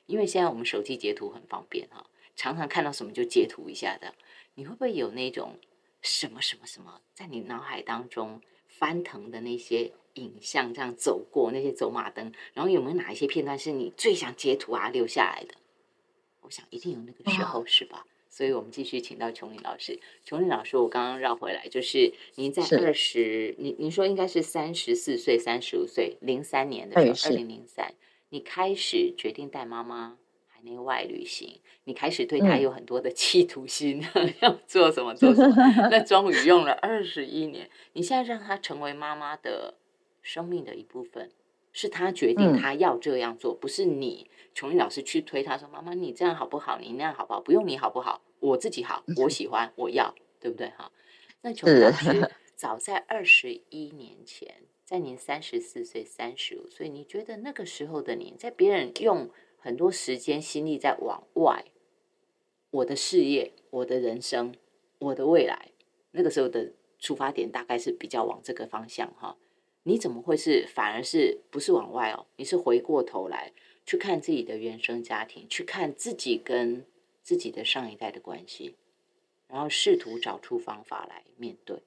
[0.09, 4.15] 因为现在我们手机截图很方便哈，常常看到什么就截图一下的。
[4.55, 5.59] 你会不会有那种
[6.01, 15.55] 什么什么什么，在你脑海当中翻腾的那些影像，这样走过那些走马灯，然后有没有哪一些片段是你最想截图啊留下来的？
[16.41, 18.07] 我想一定有那个时候是吧？
[18.31, 20.01] 所以我们继续请到琼林老师。
[20.25, 27.95] 琼林老师，我刚刚绕回来，就是您在二十，您您说应该是三十四岁、三十五岁，零三年的时候，二零零三。
[28.31, 34.03] 你开始决定带妈妈海内外旅行，你开始对她有很多的企图心，
[34.41, 35.55] 要做什么做什么。
[35.91, 39.75] 那终于用了二十一年，你现在让她成为妈妈的
[40.21, 41.31] 生命的一部分，
[41.73, 46.79] 是她决定她要这样做，不是你琼英老师去推她说：“妈妈，你这样好不好？
[46.79, 47.41] 你那样好不好？
[47.41, 48.21] 不用你好不好？
[48.41, 50.91] 我自己好，我喜欢，我要，对不对？”哈，
[51.43, 54.63] 那琼英老师 早在二十一年前。
[54.89, 61.67] 在您三十四岁、三十五岁，你觉得那个时候的你，在别人用很多时间、心力在往外，
[62.71, 64.55] 我的事业、我的人生、
[64.99, 65.73] 我的未来，
[66.13, 69.37] 那个时候的出发点大概是比较往这个方向哈。
[69.83, 72.25] 你怎么会是反而是不是往外哦？
[72.37, 73.53] 你是回过头来
[73.85, 76.87] 去看自己的原生家庭，去看自己跟
[77.23, 78.75] 自己的上一代的关系，
[79.49, 81.83] 然后试图找出方法来面对。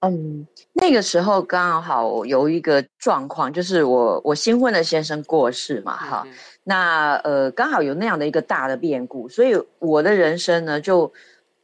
[0.00, 6.24] 嗯，那个时候刚好有一个状况，就是我我新婚的先生过世嘛，哈，
[6.62, 11.12] 那呃刚好有那样的一个大的变故，所以我的人生呢就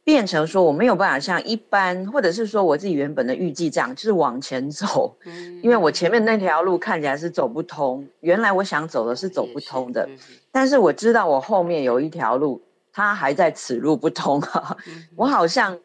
[0.03, 5.15] 变成说我没有办法像一般，或者是说我自己原本的预计这样，就是往前走，
[5.63, 6.25] 因为我前面。
[6.25, 10.09] 那条路看起来是走不通，原来我想走的是走不通的，
[10.51, 14.75] 但是我知道我后面有一条路，它还在此路不通哈，
[15.15, 15.79] 我好像。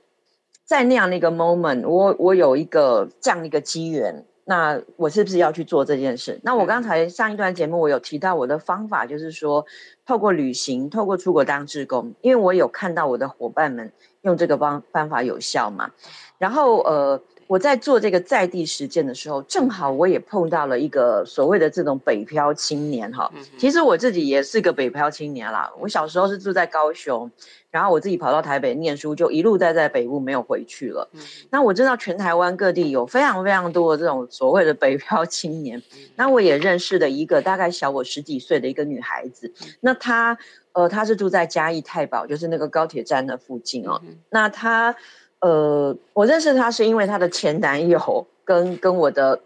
[0.70, 6.38] 在那样的一个 moment，我我有一个这样的一个机缘，那我是不是要去做这件事？
[6.44, 9.66] 那我刚才上一段节目我有提到我的方法，就是说
[10.06, 13.90] 透过旅行，透过出国当志工，因为我有看到我的伙伴们
[14.22, 15.90] 用这个方方法有效嘛。
[16.38, 23.28] 然后呃，我在做这个在地实践的时候，正好我也碰到了一个所谓的这种北漂青年哈。
[23.58, 27.28] 其实我自己也是个北漂青年啦，我小时候是住在高雄。
[27.72, 31.08] 然后我自己跑到台北念书，就一路待在北部，没有回去了。
[31.50, 35.80] 那我知道全台湾各地有非常非常多的这种所谓的北漂青年。
[36.16, 39.52] 那我也认识了一个大概小我十几岁的一个女孩子。
[39.80, 40.36] 那她
[40.72, 44.00] 呃，她是住在嘉义太保，就是那个高铁站的附近哦。
[44.30, 44.94] 那她
[45.40, 49.40] 呃，我认识她是因为她的前男友跟跟我的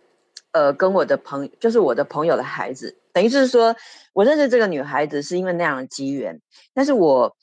[0.53, 3.75] 呃跟我的朋就是我的朋友的孩子，等于是说
[4.13, 6.41] 我认识这个女孩子是因为那样的机缘，
[6.75, 7.37] 但是我。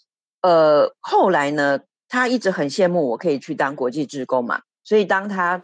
[0.44, 5.62] 呃，后来呢，她一直很羡慕我可以去当国际职工嘛，所以当她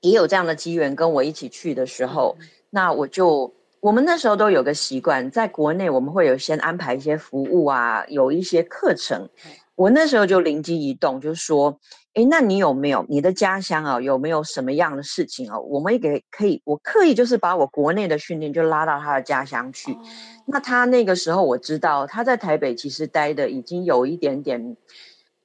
[0.00, 2.36] 也有这样的机缘跟我一起去的时候，
[2.70, 9.28] 那我就我们那时候都有个习惯，在国内我们会有先安排一些服务啊，有一些课程，
[9.74, 11.80] 我那时候就灵机一动，就是说，
[12.14, 14.00] 哎，那你有没有你的家乡啊？
[14.00, 15.58] 有没有什么样的事情啊？
[15.58, 19.96] 我们也给可以，我刻意就是把我国内的训练就拉到他的家乡去。
[20.46, 24.76] 那他那个时候我知道他在台北其实待的已经有一点点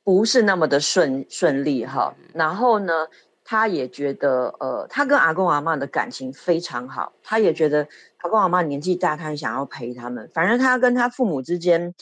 [0.04, 3.08] 不是那么的顺顺利哈，然后呢，
[3.44, 10.30] 他也觉得呃，他跟阿公阿妈的感情非常好，他也觉得阿公阿妈年纪大，他很想要陪他们。
[10.34, 11.94] 反正他跟他父母之间，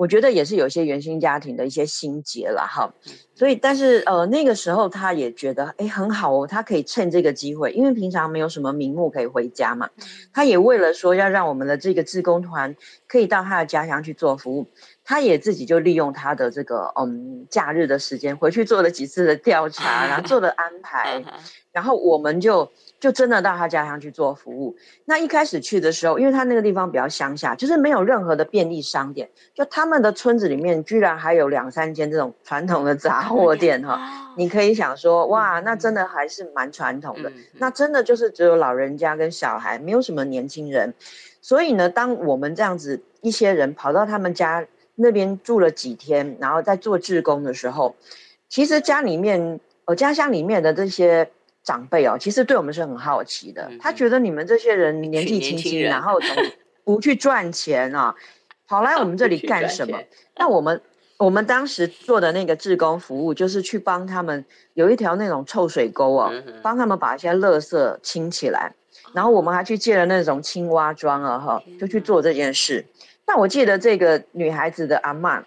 [0.00, 2.90] 我觉得也是有一些原生家庭的一些心结了哈。
[3.34, 9.90] 所以，但是呃那个时候他也觉得哎很好哦，他可以趁这个机会，因为平常没有什么名目可以回家嘛。
[10.32, 12.74] 他也为了说要让我们的这个志工团
[13.06, 14.66] 可以到他的家乡去做服务。
[15.04, 21.22] 他也自己就利用他的这个嗯假日的时间回去做了几次的调查，然后做了安排，
[21.72, 24.76] 然后我们就就真的到他家乡去做服务。
[25.06, 33.98] 那一开始去的时候，因为他那个地方比较乡下，就是没有任何的便利商店，就他们的村子里面居然还有两三间这种 传统的杂货店哈。
[34.36, 37.32] 你可以想说，哇，那真的还是蛮传统的。
[37.58, 40.94] 那真的就是只有老人家跟小孩，没有什么年轻人。
[41.40, 44.66] 所以呢，当我们这样子一些人跑到他们家。
[45.02, 47.96] 那边住了几天，然后在做志工的时候，
[48.50, 51.30] 其实家里面，呃，家乡里面的这些
[51.62, 53.70] 长辈哦，其实对我们是很好奇的。
[53.80, 56.18] 他觉得你们这些人年纪轻轻，然后
[56.84, 58.14] 不去赚钱啊，
[58.66, 59.98] 跑来我们这里 干什么？
[60.36, 60.80] 那我们
[61.18, 64.44] 我们当时做的那个志工服务，就是去帮他们
[64.74, 68.74] 有一条那种臭水沟哦，帮他们把一些垃圾清起来，
[69.12, 72.84] 然后我们还去借了那种青蛙桩啊，哈，就去做这件事。
[73.26, 75.44] 那我记得这个女孩子的阿妈，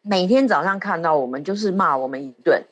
[0.00, 2.64] 每天早上看到我们就是骂我们一顿，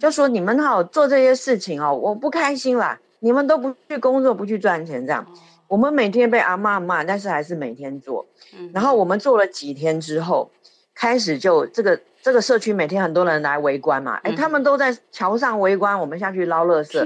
[0.00, 5.26] 就说你们好做这些事情哦，我不开心啦，你们都不去工作，不去赚钱，这样，
[5.66, 8.26] 我们每天被阿妈骂，但是还是每天做。
[8.72, 10.50] 然后我们做了几天之后，
[10.94, 17.04] 开始就这个这个社区每天很多人来围观嘛，哎，他们都在桥上围观，我们下去捞垃圾，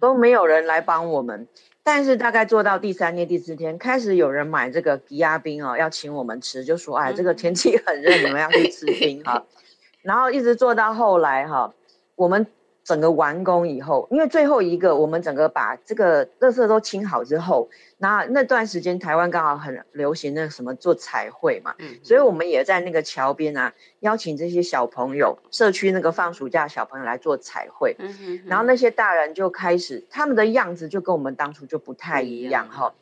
[0.00, 1.46] 都没有人来帮我们。
[1.82, 9.44] 但是大概做到第三天、第四天，开始有人买这个吉亚冰哦，要请我们吃，就说：“哎，这个天气很热，你们要去吃冰哈。
[10.02, 11.72] ”然后一直做到后来哈，
[12.16, 12.44] 我们。
[12.86, 32.94] 整个完工以后，因为最后一个我们整个把这个垃圾都清好之后，那那段时间台湾刚好很流行那什么做彩绘嘛，嗯，所以我们也在那个桥边啊，邀请这些小朋友，社区那个放暑假小朋友来做彩绘，嗯哼，然后那些大人就开始他们的样子就跟我们当初就不太一样哈，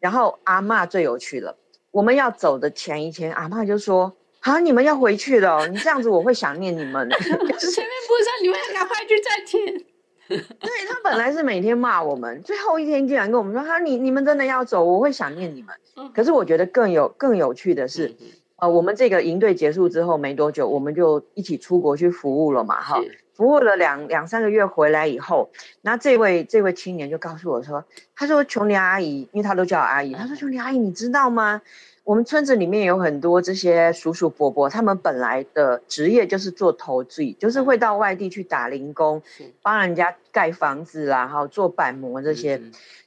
[0.00, 1.58] 然后阿妈最有趣了，
[1.90, 4.16] 我们要走的前一天，阿妈就说。
[4.46, 7.10] 好，你们要回去了，你这样子我会想念你们。
[7.18, 9.84] 前面不是说你们要赶快去赚钱？
[10.28, 15.74] 对他本来是每天骂我们，最后一天竟然跟我们说：“哈，你你们真的要走，我会想念你们。”
[16.14, 18.14] 可是我觉得更有更有趣的是，
[18.54, 23.02] 呃，我们这个营队结束之后没多久，我们就一起出国去服务了嘛，哈，
[23.34, 25.50] 服务了两两三个月回来以后，
[25.82, 31.62] 那这位这位青年就告诉我说：“他说琼妮阿姨，因为他都叫我阿姨，他说琼妮阿姨，你知道吗？”
[32.06, 39.20] 我们村子里面有很多这些叔叔伯伯，他们本来的职业就是做投资，就是会到外地去打零工，
[39.60, 42.62] 帮人家盖房子啦，哈，做板模这些。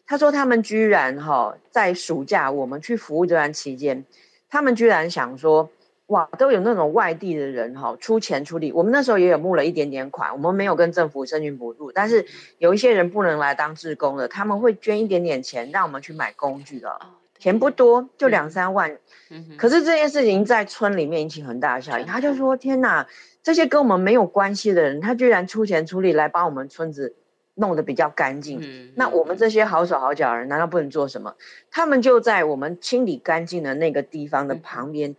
[0.06, 4.04] 他说他们居然哈，在暑假我们去服务这段期间，
[4.50, 5.70] 他们居然想说，
[6.08, 8.74] 哇，都有那种外地的人哈，出钱出力。
[8.74, 12.26] 我们那时候也有募了一点点款，我们没有跟政府申请补助，但是
[12.58, 17.00] 有一些人不能来当志工的，他们会捐一点点钱，让我们去买工具的。
[17.40, 18.98] 钱不多，就两三万。
[19.58, 22.06] 可是这件事情在村里面引起很大的效应。
[22.06, 23.08] 他就说：“天哪，
[23.42, 27.16] 这些跟我们没有关系的人，他居然出钱出力来帮我们村子
[27.56, 28.92] 弄得比较干净。
[28.96, 31.36] 那我们这些好手好脚的人，难道不能做什么？
[31.72, 35.16] 他们就在我们清理干净的那个地方的旁边，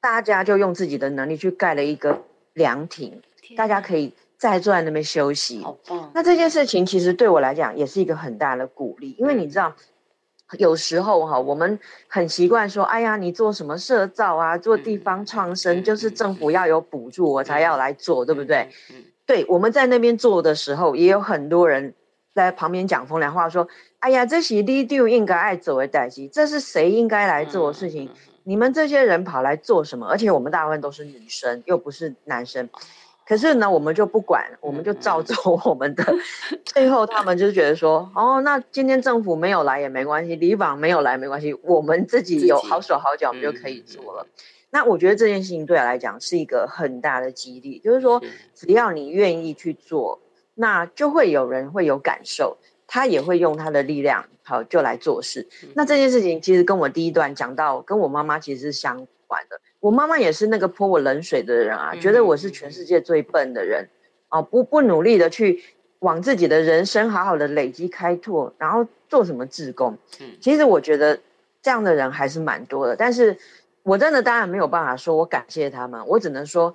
[0.00, 3.22] 大家就用自己的能力去盖了一个凉亭，
[3.56, 5.64] 大家可以再坐在那边休息。
[6.12, 9.74] 那这件事情其实对我来讲也是一个很大的鼓励，因为你知道。”
[10.58, 11.78] 有时候哈，我们
[12.08, 18.68] 很习惯说，哎呀，你做什么社造啊，做地方创生，就是政府要有补助，我才要来做，对不对？
[18.90, 21.94] 嗯，对，我们在那边做的时候，也有很多人
[22.32, 23.66] 在旁边讲风凉话，说，
[23.98, 28.08] 哎呀，这是 leader 应该爱走的代际，这是谁应该来做的事情？
[28.44, 30.06] 你们这些人跑来做什么？
[30.06, 32.68] 而且我们大部分都是女生，又不是男生。
[33.26, 36.04] 可是呢，我们就不管，我们就照做我们的。
[36.64, 44.26] 最后他们就觉得说，哦，那今天政府没有来也没关系，里网没有来没关系，我们自己有好手好脚，我们就可以做了。
[44.70, 48.22] 那我觉得这件事情对我来讲是一个很大的激励，就是说，
[48.54, 50.20] 只要你愿意去做，
[50.54, 55.48] 那就会有人会有感受，他也会用他的力量，好就来做事。
[55.74, 59.60] 那这件事情其实跟我第一段讲到，跟我妈妈其实是相关的。
[59.86, 63.88] 我妈妈也是那个泼我冷水的人啊，觉得我是全世界最笨的人，
[64.30, 65.62] 哦，不不努力的去
[66.00, 69.96] 往自己的人生好好的累积开拓，然后做什么志工。
[70.18, 71.20] 嗯，其实我觉得
[71.62, 73.38] 这样的人还是蛮多的，但是
[73.84, 76.74] 我真的当然没有办法说我感谢他们，我只能说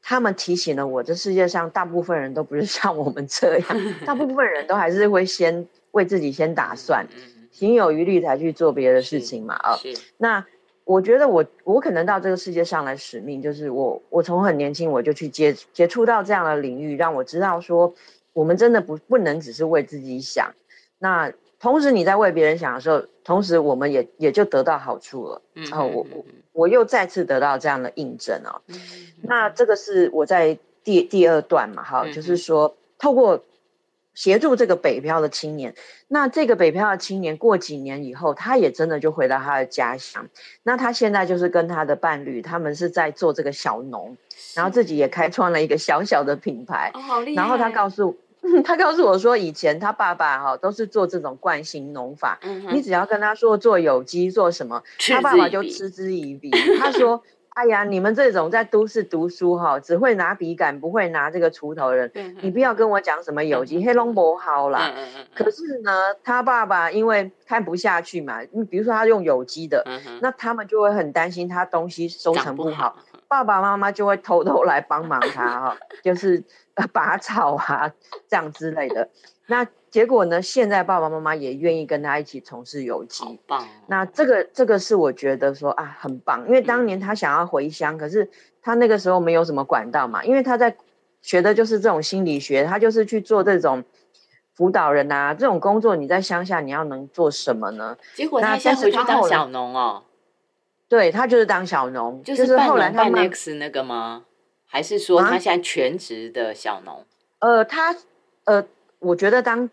[0.00, 3.66] 他们提醒了我，这世界上大部分人都不是像我们这样，
[4.06, 7.04] 大部分人都还是会先为自己先打算，
[7.50, 9.56] 心有余力才去做别的事情嘛。
[9.56, 9.76] 啊，
[10.18, 10.46] 那。
[10.84, 17.94] 我觉得我我可能到这个世界上来使命，就是我我从很年轻我就去接接触到这样的领域，让我知道说，
[18.32, 20.54] 我们真的不不能只是为自己想。
[20.98, 25.42] 那同时你在为别人想的时候，同时我们也也就得到好处了。
[25.54, 28.60] 然后我我我又再次得到这样的印证哦。
[29.22, 33.42] 那这个是我在第第二段嘛，哈，就是说透过。
[34.14, 35.74] 协助这个北漂的青年，
[36.08, 40.26] 那这个北漂的青年过几年以后，他也真的就回到他的家乡。
[40.62, 44.16] 那他现在就是跟他的伴侣，他们是在做这个小农，
[44.54, 46.92] 然后自己也开创了一个小小的品牌。
[46.94, 47.42] 哦，好厉害！
[47.42, 48.16] 然后他告诉，
[48.64, 52.38] 他告诉我说，以前他爸爸哈都是做这种惯性农法，
[52.72, 56.50] 你只要跟他说做有机做什么，他爸爸就嗤之以鼻。
[56.78, 57.22] 他说。
[57.54, 62.10] 哎呀，你们这种在都市读书哈，只会拿笔杆，不会拿这个锄头的人，
[62.42, 64.92] 你不要跟我讲什么有机，黑龙不好啦。
[65.36, 69.84] 可是呢，他爸爸因为看不下去嘛，你比如说他用有机的，
[70.20, 72.96] 那他们就会很担心他东西收成不好，
[73.28, 76.42] 爸爸妈妈就会偷偷来帮忙他哈， 就是
[76.92, 77.92] 拔草啊
[78.28, 79.08] 这样之类的。
[79.46, 80.40] 那结果呢？
[80.42, 83.66] 现在爸爸妈妈也愿意跟他一起从事有机，棒。
[83.86, 86.44] 那这个这个是我觉得说啊，很棒。
[86.46, 88.28] 因为当年他想要回乡，可是
[88.62, 90.24] 他那个时候没有什么管道嘛。
[90.24, 90.74] 因为他在
[91.22, 93.84] 学的就是这种心理学，他就是去做这种
[94.54, 95.94] 辅导人啊，这种工作。
[95.94, 97.96] 你在乡下你要能做什么呢？
[98.14, 100.02] 结果他现在回去当小农哦。
[100.88, 104.24] 对他就是当小农，就是后来他 X 那个吗？
[104.66, 107.04] 还是说他现在全职的小农？
[107.38, 107.96] 呃，他
[108.44, 108.64] 呃，
[109.04, 109.70] 我觉得当。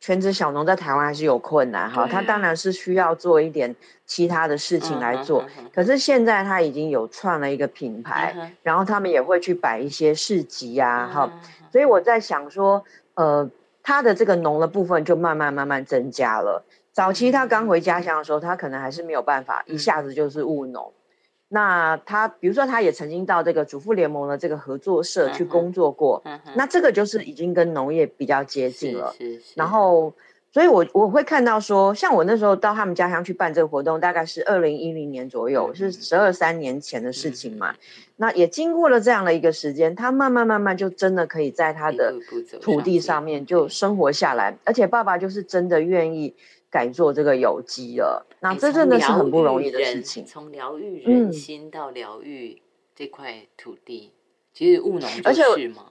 [0.00, 3.74] 全职小农在台湾还是有困难哈，他当然是需要做一点
[4.04, 5.42] 其他的事情来做。
[5.72, 11.32] 可是现在他已经有创了一个品牌，然后他们也会去摆一些市集呀，哈。
[11.72, 13.48] 所以我在想说，呃，
[13.82, 16.62] 他的这个农的部分就慢慢慢慢增加了。
[16.92, 20.92] 早期他刚回家乡的时候，他可能还是没有办法一下子就是务农。
[21.48, 26.22] 那他比如说，他也曾经到这个主妇联盟的这个合作社去工作过，
[26.56, 29.14] 那这个就是已经跟农业比较接近了。
[29.54, 30.12] 然后，
[30.52, 37.74] 所以我我会看到说，像我那时候到他们家乡去办这个活动，大概是二零一零年左右，是十二三年前的事情嘛。
[38.16, 42.14] 那也经过了这样的一个时间，他慢慢慢慢就真的可以在他的
[42.60, 46.34] 土地上面就生活下来，而且爸爸就是真的愿意。
[46.74, 50.26] 改做这个有机了，那这真的是很不容易的事情。
[50.26, 52.60] 从疗愈人心到疗愈
[52.96, 54.10] 这块土地，
[54.52, 55.84] 其实务农就是吗。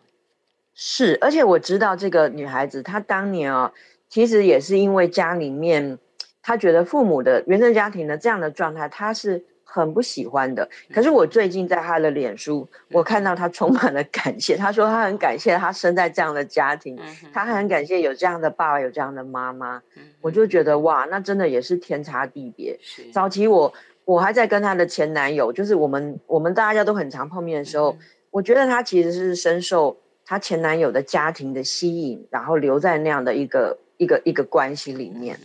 [0.74, 3.72] 是，而且我知道这个女孩子，她当年啊，
[4.10, 5.98] 其实也是因为家里面，
[6.42, 9.46] 她觉得父母的原生家庭的这样的状态，她是。
[9.76, 14.56] 很不喜欢的，可是我最近在他的脸书，我看到他充满了感谢。
[14.56, 16.96] 他说他很感谢他生在这样的家庭，
[17.34, 19.82] 他很感谢有这样的爸爸，有这样的妈妈。
[20.22, 22.80] 我就觉得哇，那真的也是天差地别。
[23.12, 23.74] 早期我
[24.06, 27.98] 我还在跟他的前男友，就是我们我们大家都很常碰面的时候，
[28.30, 35.40] 我觉得他其实是深受他前男友的家庭的吸引，然后留在那样的一个一个一个关系里面。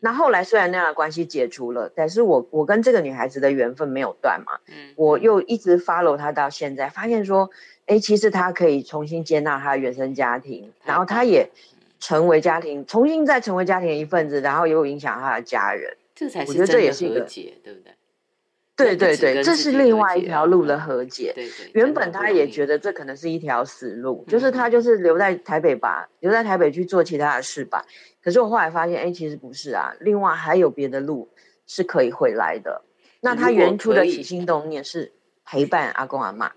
[0.00, 7.50] 那后来虽然那样的关系解除了，但是我我跟这个女孩子的缘分没有断嘛，嗯，我又一直 follow 她到现在，发现说，
[7.86, 11.50] 哎，其实她可以重新接纳她的原生家庭，然后她也
[11.98, 17.92] 成为家庭，重新再成为家庭的一份子，然后也有影响她的家人，这才是我觉得这也是一个解，对不对？
[18.76, 21.32] 对对对，这是另外一条路的和解。
[21.34, 27.84] 对对，原本他也觉得这可能是一条死路，就是他就是留在台北吧，留在台北去做其他的事吧。
[28.22, 31.30] 可是我后来发现，哎，其实不是啊，另外还有别的路
[31.66, 32.82] 是可以回来的。
[33.20, 35.12] 那他原初的起心动念是
[35.44, 36.52] 陪伴阿公阿妈。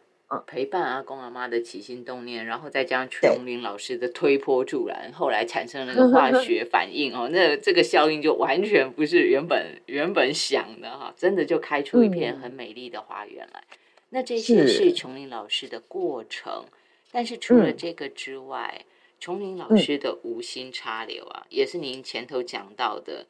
[0.46, 13.64] 陪伴阿公阿妈的起心动念，然后再加上琼林老师的推波助澜，后来产生了个化 学反应哦，那这个效应就完全不是原本原本想的哈，真的就开出一片很美丽的花园来。
[14.12, 16.66] 那这些是琼林老师的过程，
[17.12, 18.86] 但是除了这个之外，
[19.20, 23.26] 琼林老师的无心插柳啊，也是您前头讲到的，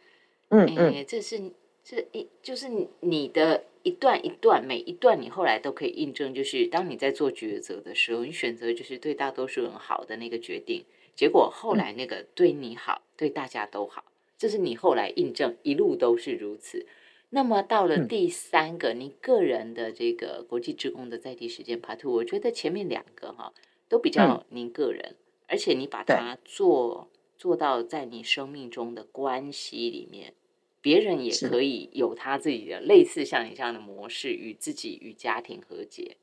[0.50, 1.52] 嗯嗯，这是
[1.90, 2.68] 这一就是
[3.00, 3.64] 你的。
[3.82, 10.84] 一段一段，每一段你后来都可以印证，就是当你在做抉择的时候，你选择就是对大多数人好的那个决定，
[11.16, 14.04] 结果后来那个对你好，对大家都好，
[14.38, 16.86] 这是你后来印证，一路都是如此。
[17.30, 23.54] 那么到了第三个，你个人的这个国际职工的在地实践 Part Two，我觉得前面两个哈
[23.88, 25.16] 都比较您个人，
[25.48, 30.34] 而且你把它做做到在你生命中的关系里面。
[30.82, 36.18] 别人也可以有他自己的类似像你这样的模式，与自己与家庭和解。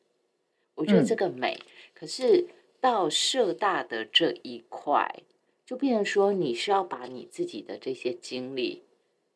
[0.75, 1.59] 我觉得这个美。
[1.95, 2.49] 可是
[2.81, 5.23] 到社大的这一块，
[5.65, 8.83] 就变成说你是要把你自己的这些经历，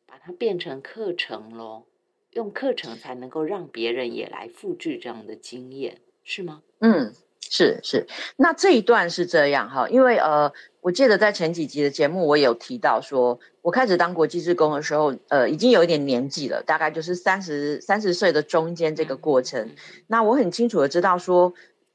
[0.05, 1.83] 把它变成课程喽。
[2.31, 6.63] 用课程才能够让别人也来复制这样的经验，是吗？
[6.79, 7.13] 嗯，
[7.51, 8.07] 是是。
[8.37, 19.69] 那这一段是这样哈，因为呃，我记得在前几集的节目我有提到说，我开始当国际志工的时候，呃，已经有一点年纪了，大概就是三十三十岁的中间这个过程。
[20.07, 21.53] 那我很清楚的知道说。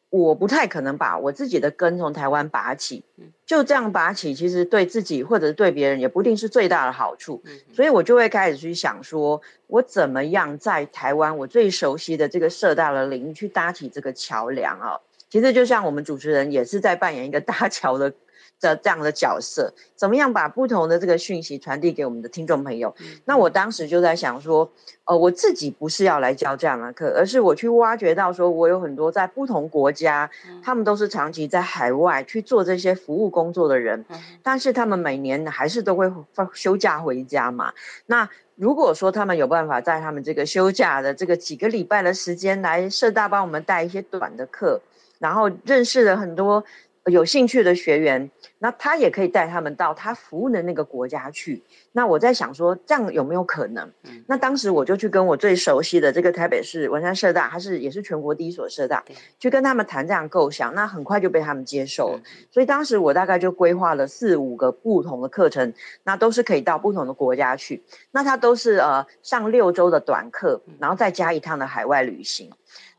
[0.09, 3.05] 我不太可能把我自己的根从台湾拔起，
[3.45, 7.43] 就这样拔起，其实对自己或者是对别人也不一定是最大的好处。
[7.75, 15.01] 所以我就会开始去想，说我怎么样在台湾我最熟悉的这个社大的领域去搭起这个桥梁啊？
[15.29, 18.13] 其实就像我们主持人也是在扮演一个搭桥的。
[18.59, 22.95] 的这样的角色，怎么样把不同的这个讯息传递给我们的听众朋友？
[23.27, 24.73] 那我当时就在想说，
[25.05, 30.31] 呃，我自己不是要来教这样的课，而是我去挖掘到，说我有很多在不同国家，
[30.63, 34.07] 他们都是长期在海外去做这些服务工作的人，
[34.43, 37.75] 但是他们每年还是都会放休假回家嘛。
[38.07, 44.81] 那如果说他们有办法在他们这个休假的这个几个礼拜的时间来社大帮我们带一些短的课，
[45.19, 46.65] 然后认识了很多。
[47.09, 51.63] 有兴趣的学员，那他也可以带他们到他服务的那个国家去。
[51.93, 53.89] 那我在想说，这样有没有可能？
[54.27, 59.05] 那当时我就去跟我最熟悉的这个台北市文山社大，它是也是全国第一所社大，
[59.39, 60.75] 去跟他们谈这样构想。
[60.75, 62.21] 那很快就被他们接受了。
[62.51, 67.85] 所以当时我大概就规划了四五个不同的课程，那都是可以到不同的国家去。
[68.11, 72.51] 那它都是呃上六周的短课，然后再加一趟的海外旅行。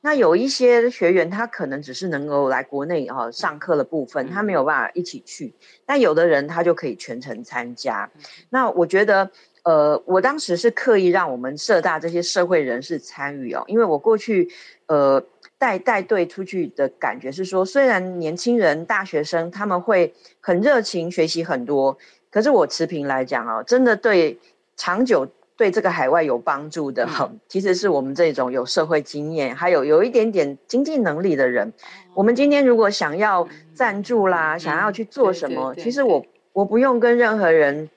[0.01, 5.53] 那有一些学员，他可能只是能够来国内哈上课的部分，他没有办法一起去。
[5.85, 8.09] 但有的人他就可以全程参加。
[8.49, 9.29] 那我觉得，
[9.63, 14.49] 呃，我当时是刻意让我们社大这些社会人士参与哦，因为我过去
[14.85, 15.21] 呃
[15.57, 21.97] 带带队出去的感觉是说，虽然年轻人、大学生他们会很热情学习很多，
[22.29, 24.39] 可是我持平来讲哦，真的对
[24.77, 25.27] 长久。
[25.57, 31.73] 对这个海外有帮助的，哈，其实是我们这种有社会经验，还有有一点点经济能力的人。
[32.13, 37.89] 我们今天如果想要赞助啦，想要去做什么，其实我我不用跟任何人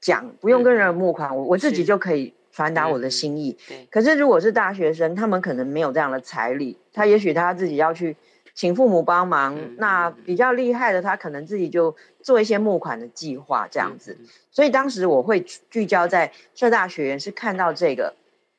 [0.00, 3.56] 讲，不用跟人募款，我我自己就可以传达我的心意。
[3.90, 8.16] 可是如果是大学生，他们可能没有这样的财力，他也许他自己要去。
[8.54, 14.16] 请父母帮忙，那比较厉害的，他可能自己就做一些募款的计划这样子。
[14.52, 18.14] 所以当时我会聚焦在社大学员，是看到这个，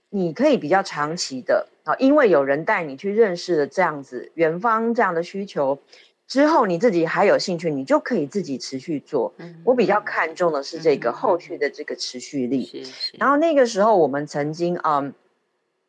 [0.09, 5.79] 你可以比较长期的啊，因为有人带你去认识了这样子远方这样的需求，
[6.27, 9.33] 之后你自己还有兴趣，你就可以自己持续做。
[9.63, 12.85] 我比较看重的是这个后续的这个持续力。
[13.17, 15.13] 然后那个时候我们曾经嗯。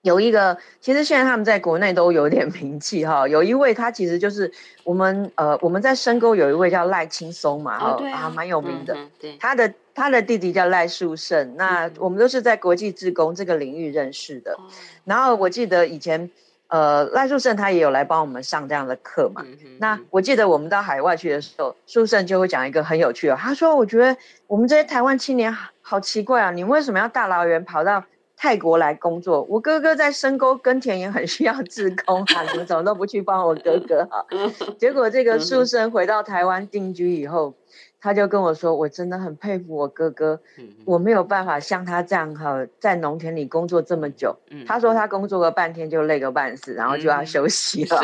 [0.07, 3.27] 有一个，其实现在他们在国内都有点名气哈。
[3.27, 4.51] 有一位，他其实就是
[4.85, 8.97] 我们呃，我们在深沟有一位叫赖青松嘛，哈，啊，蛮有名的。
[9.19, 11.57] 对，他的他的弟弟叫赖树胜。
[11.57, 14.57] 那我们都是在国际职工这个领域认识的。
[15.05, 16.31] 然后我记得以前，
[16.69, 19.45] 呃，赖树胜他也有来帮我们上这样的课嘛。
[19.81, 25.53] 那我记得我们到海外去的时候，树胜就会讲一个很有趣的，他说：“我觉得我们这些台湾青年
[25.83, 28.05] 好奇怪啊，你们为什么要大老远跑到？”
[28.37, 34.27] 泰国来工作，我哥哥在深沟耕田也很需要志工 啊，你们怎么都不去帮我哥哥哈？
[34.79, 37.55] 结果这个书生回到台湾定居以后，
[37.99, 40.39] 他就跟我说，我真的很佩服我哥哥，
[40.85, 44.37] 我没有办法像他这样哈，在农田里工作这么久。
[44.67, 47.99] 他说他工作个半天就累个半死，然后就要休息了。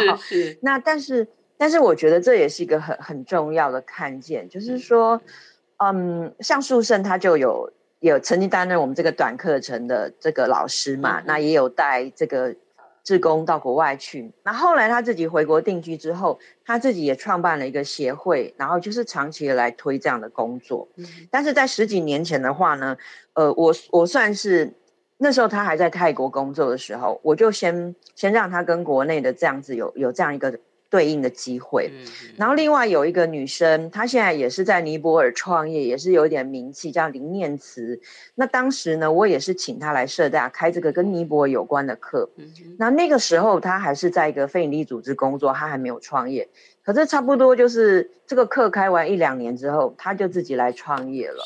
[0.63, 1.29] 那但是
[1.59, 5.21] 但是我觉得这也是一个很很重要的看见，就是说，
[5.77, 7.71] 嗯，像树生他就有。
[8.03, 11.23] 有曾经担任我们这个短课程的这个老师嘛？
[11.25, 12.53] 那也有带这个
[13.05, 14.33] 志工到国外去。
[14.43, 20.89] 那后来他自己回国定居之后，他自己也创办了一个协会，然后就是长期的来推这样的工作。
[21.31, 22.97] 但是在十几年前的话呢，
[23.35, 24.73] 呃，我我算是
[25.19, 30.59] 那时候他还在泰国工作的时候，我就先先让他跟国内的这样子有有这样一个。
[30.93, 31.91] 对应的机会，
[32.37, 37.99] 然后另外有一个女生，她现在也是在尼泊尔创业，也是有点名气，叫林念慈。
[38.35, 42.29] 那当时呢，我也是请她来社大开这个跟尼泊尔有关的课。
[42.79, 46.47] 那那个时候她还是在一个非营利组织工作，她还没有创业。
[46.85, 51.43] 可是差不多就是这个课开完一两年之后，她就自己来创业了。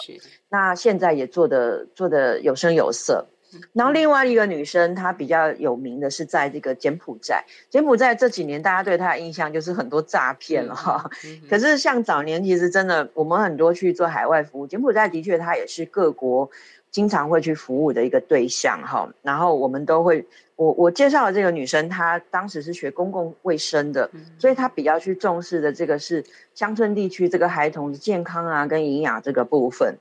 [0.49, 3.25] 那现在也做的做的有声有色。
[3.73, 7.45] 然后另外一个女生，她比较有名的是在这个柬埔寨。
[7.71, 11.11] 柬埔寨这几年大家对她的印象就是很多诈骗了哈。
[11.49, 16.51] 可是像早年其实真的，我们很多去做海外服务，柬埔寨的确它也是各国
[16.91, 19.09] 经常会去服务的一个对象哈。
[19.23, 20.25] 然后我们都会，
[20.57, 29.97] 我我介绍的这个女生，她当时是学公共卫生的，所以她比较去重视的这个是乡村地区这个孩童的健康啊跟营养这个部分。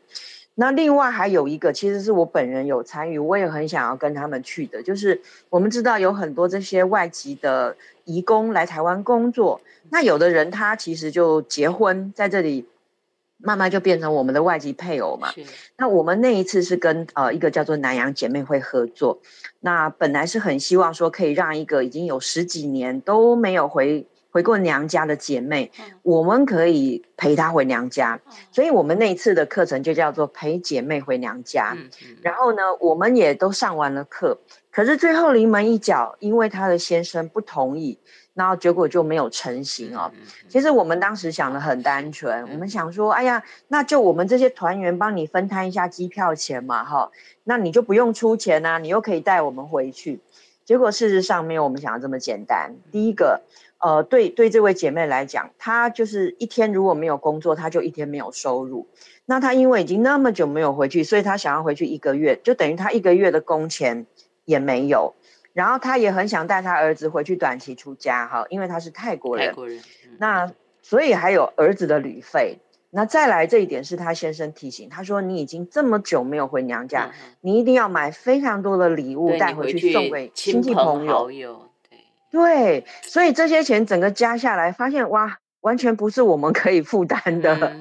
[0.56, 7.76] 那另外还有一个，其实是我本人有参与，我也很想要跟他们去的，就是我们知道有很多这些外籍的
[8.06, 12.66] 移工来台湾工作，那有的人他其实就结婚在这里。
[13.38, 15.28] 慢慢就变成我们的外籍配偶嘛。
[15.78, 19.20] 那我们那一次是跟呃一个叫做南洋姐妹会合作。
[19.60, 25.72] 那本来是很希望说可以让一个已经有十几年都没有回回过娘家的姐妹，
[26.02, 28.20] 我们可以陪她回娘家。
[28.52, 31.78] 所以我们那一次的课程就叫做陪姐妹回娘家。
[32.22, 34.38] 然后呢，我们也都上完了课，
[34.74, 37.98] 可是最后临门一脚，因为她的先生不同意。
[38.34, 40.12] 然后结果就没有成型哦。
[40.50, 47.10] 其实我们当时想的很单纯，我们想说，哎呀，那就我们这些团员帮你分摊一下机票钱嘛，哈，
[47.46, 50.20] 那你就不用出钱呐，你又可以带我们回去。
[50.66, 52.74] 结果事实上没有我们想的这么简单。
[52.92, 53.44] 第一个，
[53.80, 58.88] 呃，对对，这位姐妹来讲，她就是一天如果没有工作，她就一天没有收入。
[59.26, 64.06] 那她因为已经那么久没有回去，所以她想要回去一个月，就等于她一个月的工钱
[64.46, 65.14] 也没有。
[65.54, 69.48] 然后她也很想带她儿子回去短期出家哈，因为他是泰国人。
[69.50, 69.80] 泰国人。
[70.18, 70.52] 那
[70.82, 72.58] 所以还有儿子的旅费。
[72.92, 77.12] 那再来这一点是她先生提醒他说：“你已经这么久没有回娘家，
[77.42, 81.46] 你一定要买非常多的礼物带回去送给亲戚朋友。”对。
[82.36, 87.72] 对，所以这些钱整个加下来，发现哇，完全不是我们可以负担的。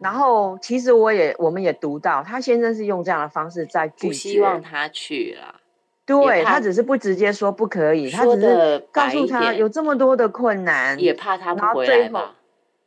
[0.00, 5.56] 然后其实我也我们也读到，他先生是用这样的方式在拒绝，希望他去了。
[6.06, 12.30] 对他只是不直接说不可以，他只是告诉他有这么多的困难，也怕他不回来嘛。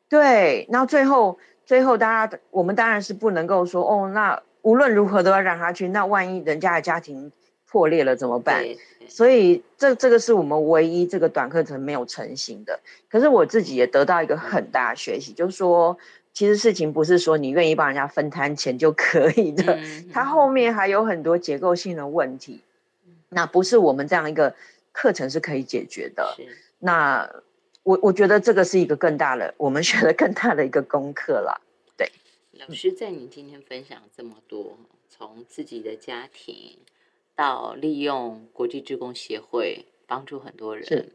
[0.09, 5.87] 对，然后最后最后大家我们当然是不能够说哦，那无论如何都要让他去。
[5.89, 7.31] 那万一人家的家庭
[7.71, 8.65] 破裂了怎么办？
[9.07, 12.79] 所以这这个是我们唯一这个短课程没有成型的。
[13.09, 15.97] 可是我自己也得到一个很大的学习，就是说
[16.33, 19.79] 其实事情不是说你愿意帮人家分摊钱就可以的，
[20.11, 22.59] 它后面还有很多结构性的问题。
[23.29, 24.53] 那不是我们这样一个
[24.91, 26.35] 课程是可以解决的。
[26.79, 27.29] 那
[27.83, 31.61] 我我觉得这个是一个更大的，我们学的更大的一个功课了。
[31.97, 32.11] 对，
[32.59, 34.77] 老师在你今天分享这么多，
[35.09, 36.77] 从自己的家庭
[37.41, 41.11] 到利用国际职工协会帮助很多人，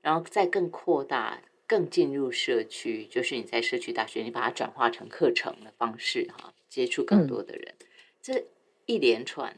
[0.00, 7.74] 然后再更扩大、更进入社区，就是你在社区大学，你把它转化成课程的方式，哈，接触更多的人，
[8.22, 8.44] 这
[8.86, 9.56] 一连串。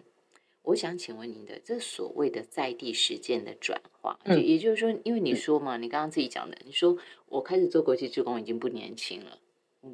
[0.62, 6.96] 我想请问您的，这所谓的在地实践的转化，就也就是说，因为你说嘛，你刚刚自己讲的，你说
[7.26, 9.38] 我开始做国际职工已经不年轻了，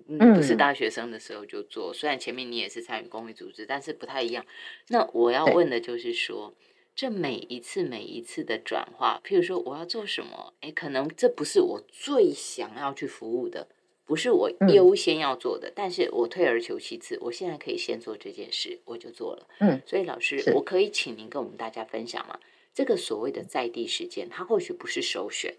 [0.08, 4.44] 嗯，不是大学生的时候就做，虽然前面你也是参与公益组织，但是不太一样。
[4.88, 6.54] 那我要问的就是说，
[6.94, 13.68] 这每一次每一次的转化，譬如说我要做什么，哎，可能这不是我最想要去服务的。
[14.06, 19.48] 不是我优先要做的，但是我退而求其次，我现在可以先做这件事，我就做了。
[19.60, 22.38] 嗯，所以老师，我可以请您跟我们大家分享吗？
[22.74, 25.54] 这个所谓的在地实践，它或许不是首选，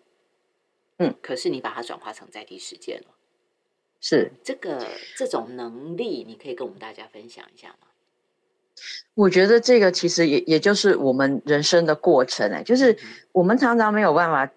[0.97, 3.14] 嗯，可是你把它转化成在地实践了，
[4.07, 4.85] 是这个
[5.15, 7.87] 这种能力，你可以跟我们大家分享一下吗？
[9.15, 12.95] 我觉得这个其实也也就是我们人生的过程哎，就是
[13.31, 14.51] 我们常常没有办法。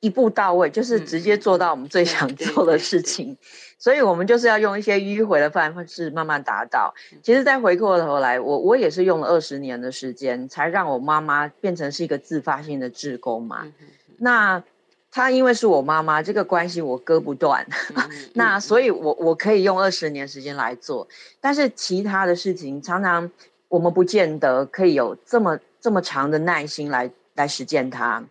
[0.00, 3.34] 一步到位，就是直接做到我们最想做的事情，
[3.78, 6.92] 所以我们就是要用一些迂回的方式慢慢达到。
[7.22, 13.66] 其实，再回过头来，我我也是用了二十年的时间，才让我妈妈变成是一个自发性的志工嘛。
[14.18, 14.62] 那
[15.14, 17.64] 她因为是我妈妈，这个关系我割不断，
[18.34, 21.06] 那所以我我可以用二十年时间来做。
[21.40, 23.30] 但是其他的事情，常常
[23.68, 28.24] 我们不见得可以有这么这么长的耐心来来实践它。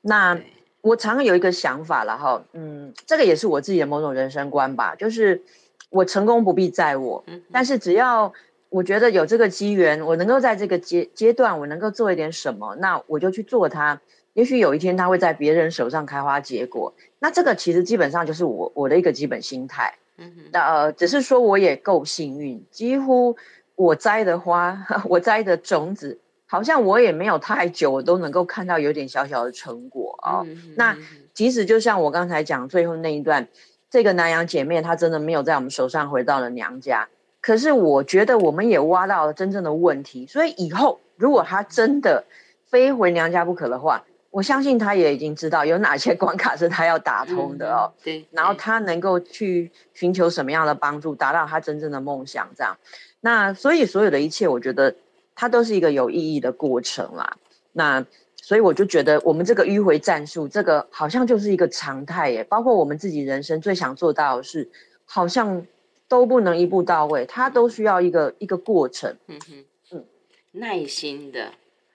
[0.00, 0.40] 那。
[0.82, 5.42] 我常有一个想法了哈，嗯，这个也是我自己的某种人生观吧，就是
[5.90, 7.22] 我成功不必在我，
[7.52, 8.32] 但是只要
[8.70, 14.00] 我觉得有这个机缘，我能够在这个阶阶段，我能够做一点什么，那我就去做它。
[14.40, 19.92] 也许有一天它会在别人手上开花结果，那这个其实基本上就是我我的一个基本心态。
[20.16, 23.36] 嗯哼，呃，只是说我也够幸运，几乎
[23.76, 26.18] 我栽的花， 我栽的种子。
[26.46, 30.42] 好像我也没有太久，我都能够看到有点小小的成果啊。
[30.74, 30.96] 那
[31.34, 33.46] 即使就像我刚才讲最后那一段，
[33.90, 37.06] 这个南洋姐妹她真的没有在我们手上回到了娘家，
[37.42, 40.26] 可是我觉得我们也挖到了真正的问题。
[40.26, 42.24] 所以以后如果她真的
[42.64, 47.92] 非回娘家不可的话，我相信他也已经知道有哪些关卡是他要打通的哦。
[48.02, 52.76] 对，然后他能够去寻求什么样的帮助，达到他真正的梦想，这样。
[53.20, 54.94] 那所以所有的一切，我觉得。
[55.32, 57.38] 它都是一个有意义的过程啦，
[57.72, 58.04] 那
[58.36, 62.44] 所以我就觉得我们这个迂回战术，这个好像就是一个常态耶。
[62.44, 64.68] 包括我们自己人生最想做到的是，
[65.06, 65.66] 好像
[66.08, 69.16] 都不能一步到位，它都需要一个一个过程。
[69.28, 70.04] 嗯哼，嗯，
[70.52, 71.52] 耐心的，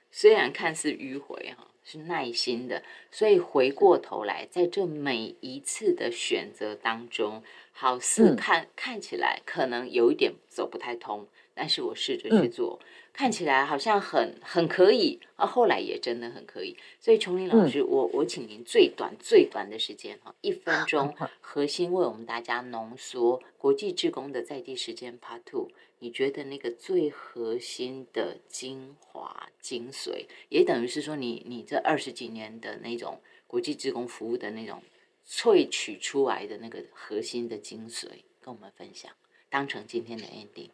[0.09, 2.83] 虽然看似迂回哈，是耐心的。
[3.09, 12.77] 所以回过头来，在这每一次的选择当中，好似看看起来可能有一点走不太通，但是我试着去做。
[13.13, 16.75] 看起来好像很很可以啊，后来也真的很可以。
[16.99, 25.69] 所以琼林老师，我我请您最短最短的时间哈，一分钟， 核心为我们大家浓缩国际职工的在地时间 Part Two。
[25.99, 34.81] 你觉得那个最核心的精华精髓，也等于是说你你这二十几年的那种国际职工服务的那种
[35.27, 38.07] 萃取出来的那个核心的精髓，
[38.41, 39.11] 跟我们分享，
[39.49, 40.69] 当成今天的 ending。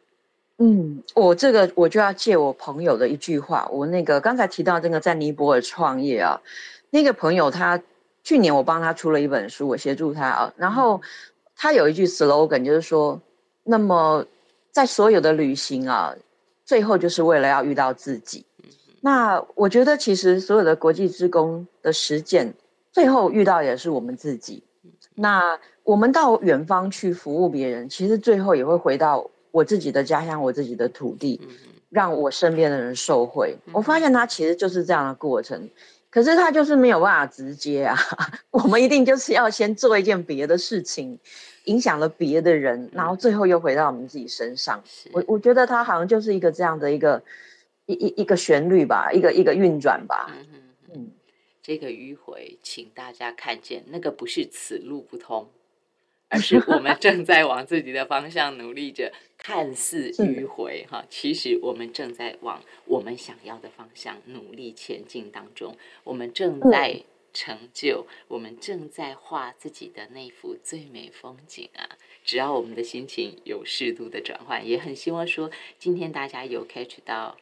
[0.57, 6.41] 嗯，我这个我就要借我朋友的一句话，我那个刚才提到这个在尼泊尔创业啊，
[6.89, 7.81] 那个朋友他
[8.23, 11.01] 去年我帮他出了一本书，我协助他啊，然后
[11.55, 13.19] 他有一句 slogan 就是说，
[13.63, 14.25] 那么
[14.71, 16.15] 在所有的旅行啊，
[16.65, 18.45] 最后就是为了要遇到自己。
[19.01, 22.53] 那我觉得其实所有的国际职工的实践，
[22.91, 24.63] 最后遇到也是我们自己。
[25.15, 29.29] 那我们到远方去服务别人，其实最后也会回到。
[29.53, 31.41] 我自己的家乡，我自己的土地，
[31.89, 33.53] 让我身边的人受惠。
[33.73, 35.69] 我发现它其实就是这样的过程，
[36.11, 37.97] 可是他就是没有办法直接啊。
[38.51, 41.17] 我们一定就是要先做一件别的事情，
[41.63, 44.83] 影响了别的人，然后最后又回到我们自己身上。
[45.13, 47.23] 我我觉得他好像就是一个这样的一个
[47.87, 50.29] 一一一个旋律吧，一个一个运转吧。
[50.37, 50.61] 嗯
[50.93, 51.11] 嗯，
[51.63, 55.49] 这个迂回，请大家看见，那个不是此路不通。
[56.33, 59.11] 而是我们正在往自己的方向努力着，
[59.41, 65.75] 看似迂回哈，其实我们正在往我们想要的方向努力前进当中。
[66.03, 67.01] 我们正在
[67.33, 71.97] 成就，我们正在画自己的那幅最美风景啊！
[72.23, 77.35] 只要我们的心情有适度的转换，也很希望说，今天大家有 catch 到，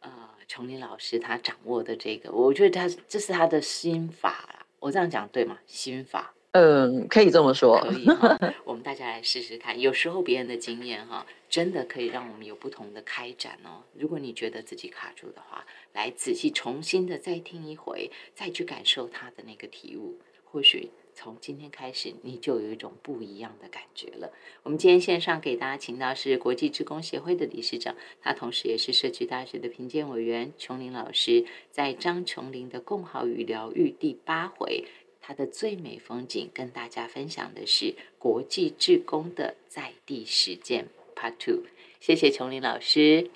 [0.00, 0.10] 呃，
[0.48, 5.58] 琼林老师他掌握的这个，我觉得他这是他的心法我这样讲对吗？
[5.66, 6.34] 心法。
[6.52, 7.78] 嗯，可以这么说。
[7.78, 8.36] 可以哈，
[8.66, 9.78] 我们大家来试试看。
[9.78, 13.84] 有时候别人的经验哈，真的可以让我们有不同的开展哦。
[13.96, 24.32] 如果你觉得自己卡住的话，来仔细重新的再听一回，再去感受他的那个体悟，或许从今天开始，你就有一种不一样的感觉了。
[24.64, 34.84] 我们今天线上给大家请到是国际职工协会的理事长，他同时也是社区大学的评鉴委员琼林老师，在张琼林的共好与疗愈第八回。
[35.30, 41.66] 它的最美风景，跟大家分享的是国际志工的在地实践 Part Two。
[42.00, 43.30] 谢谢琼林老师，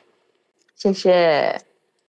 [0.75, 1.74] 谢谢。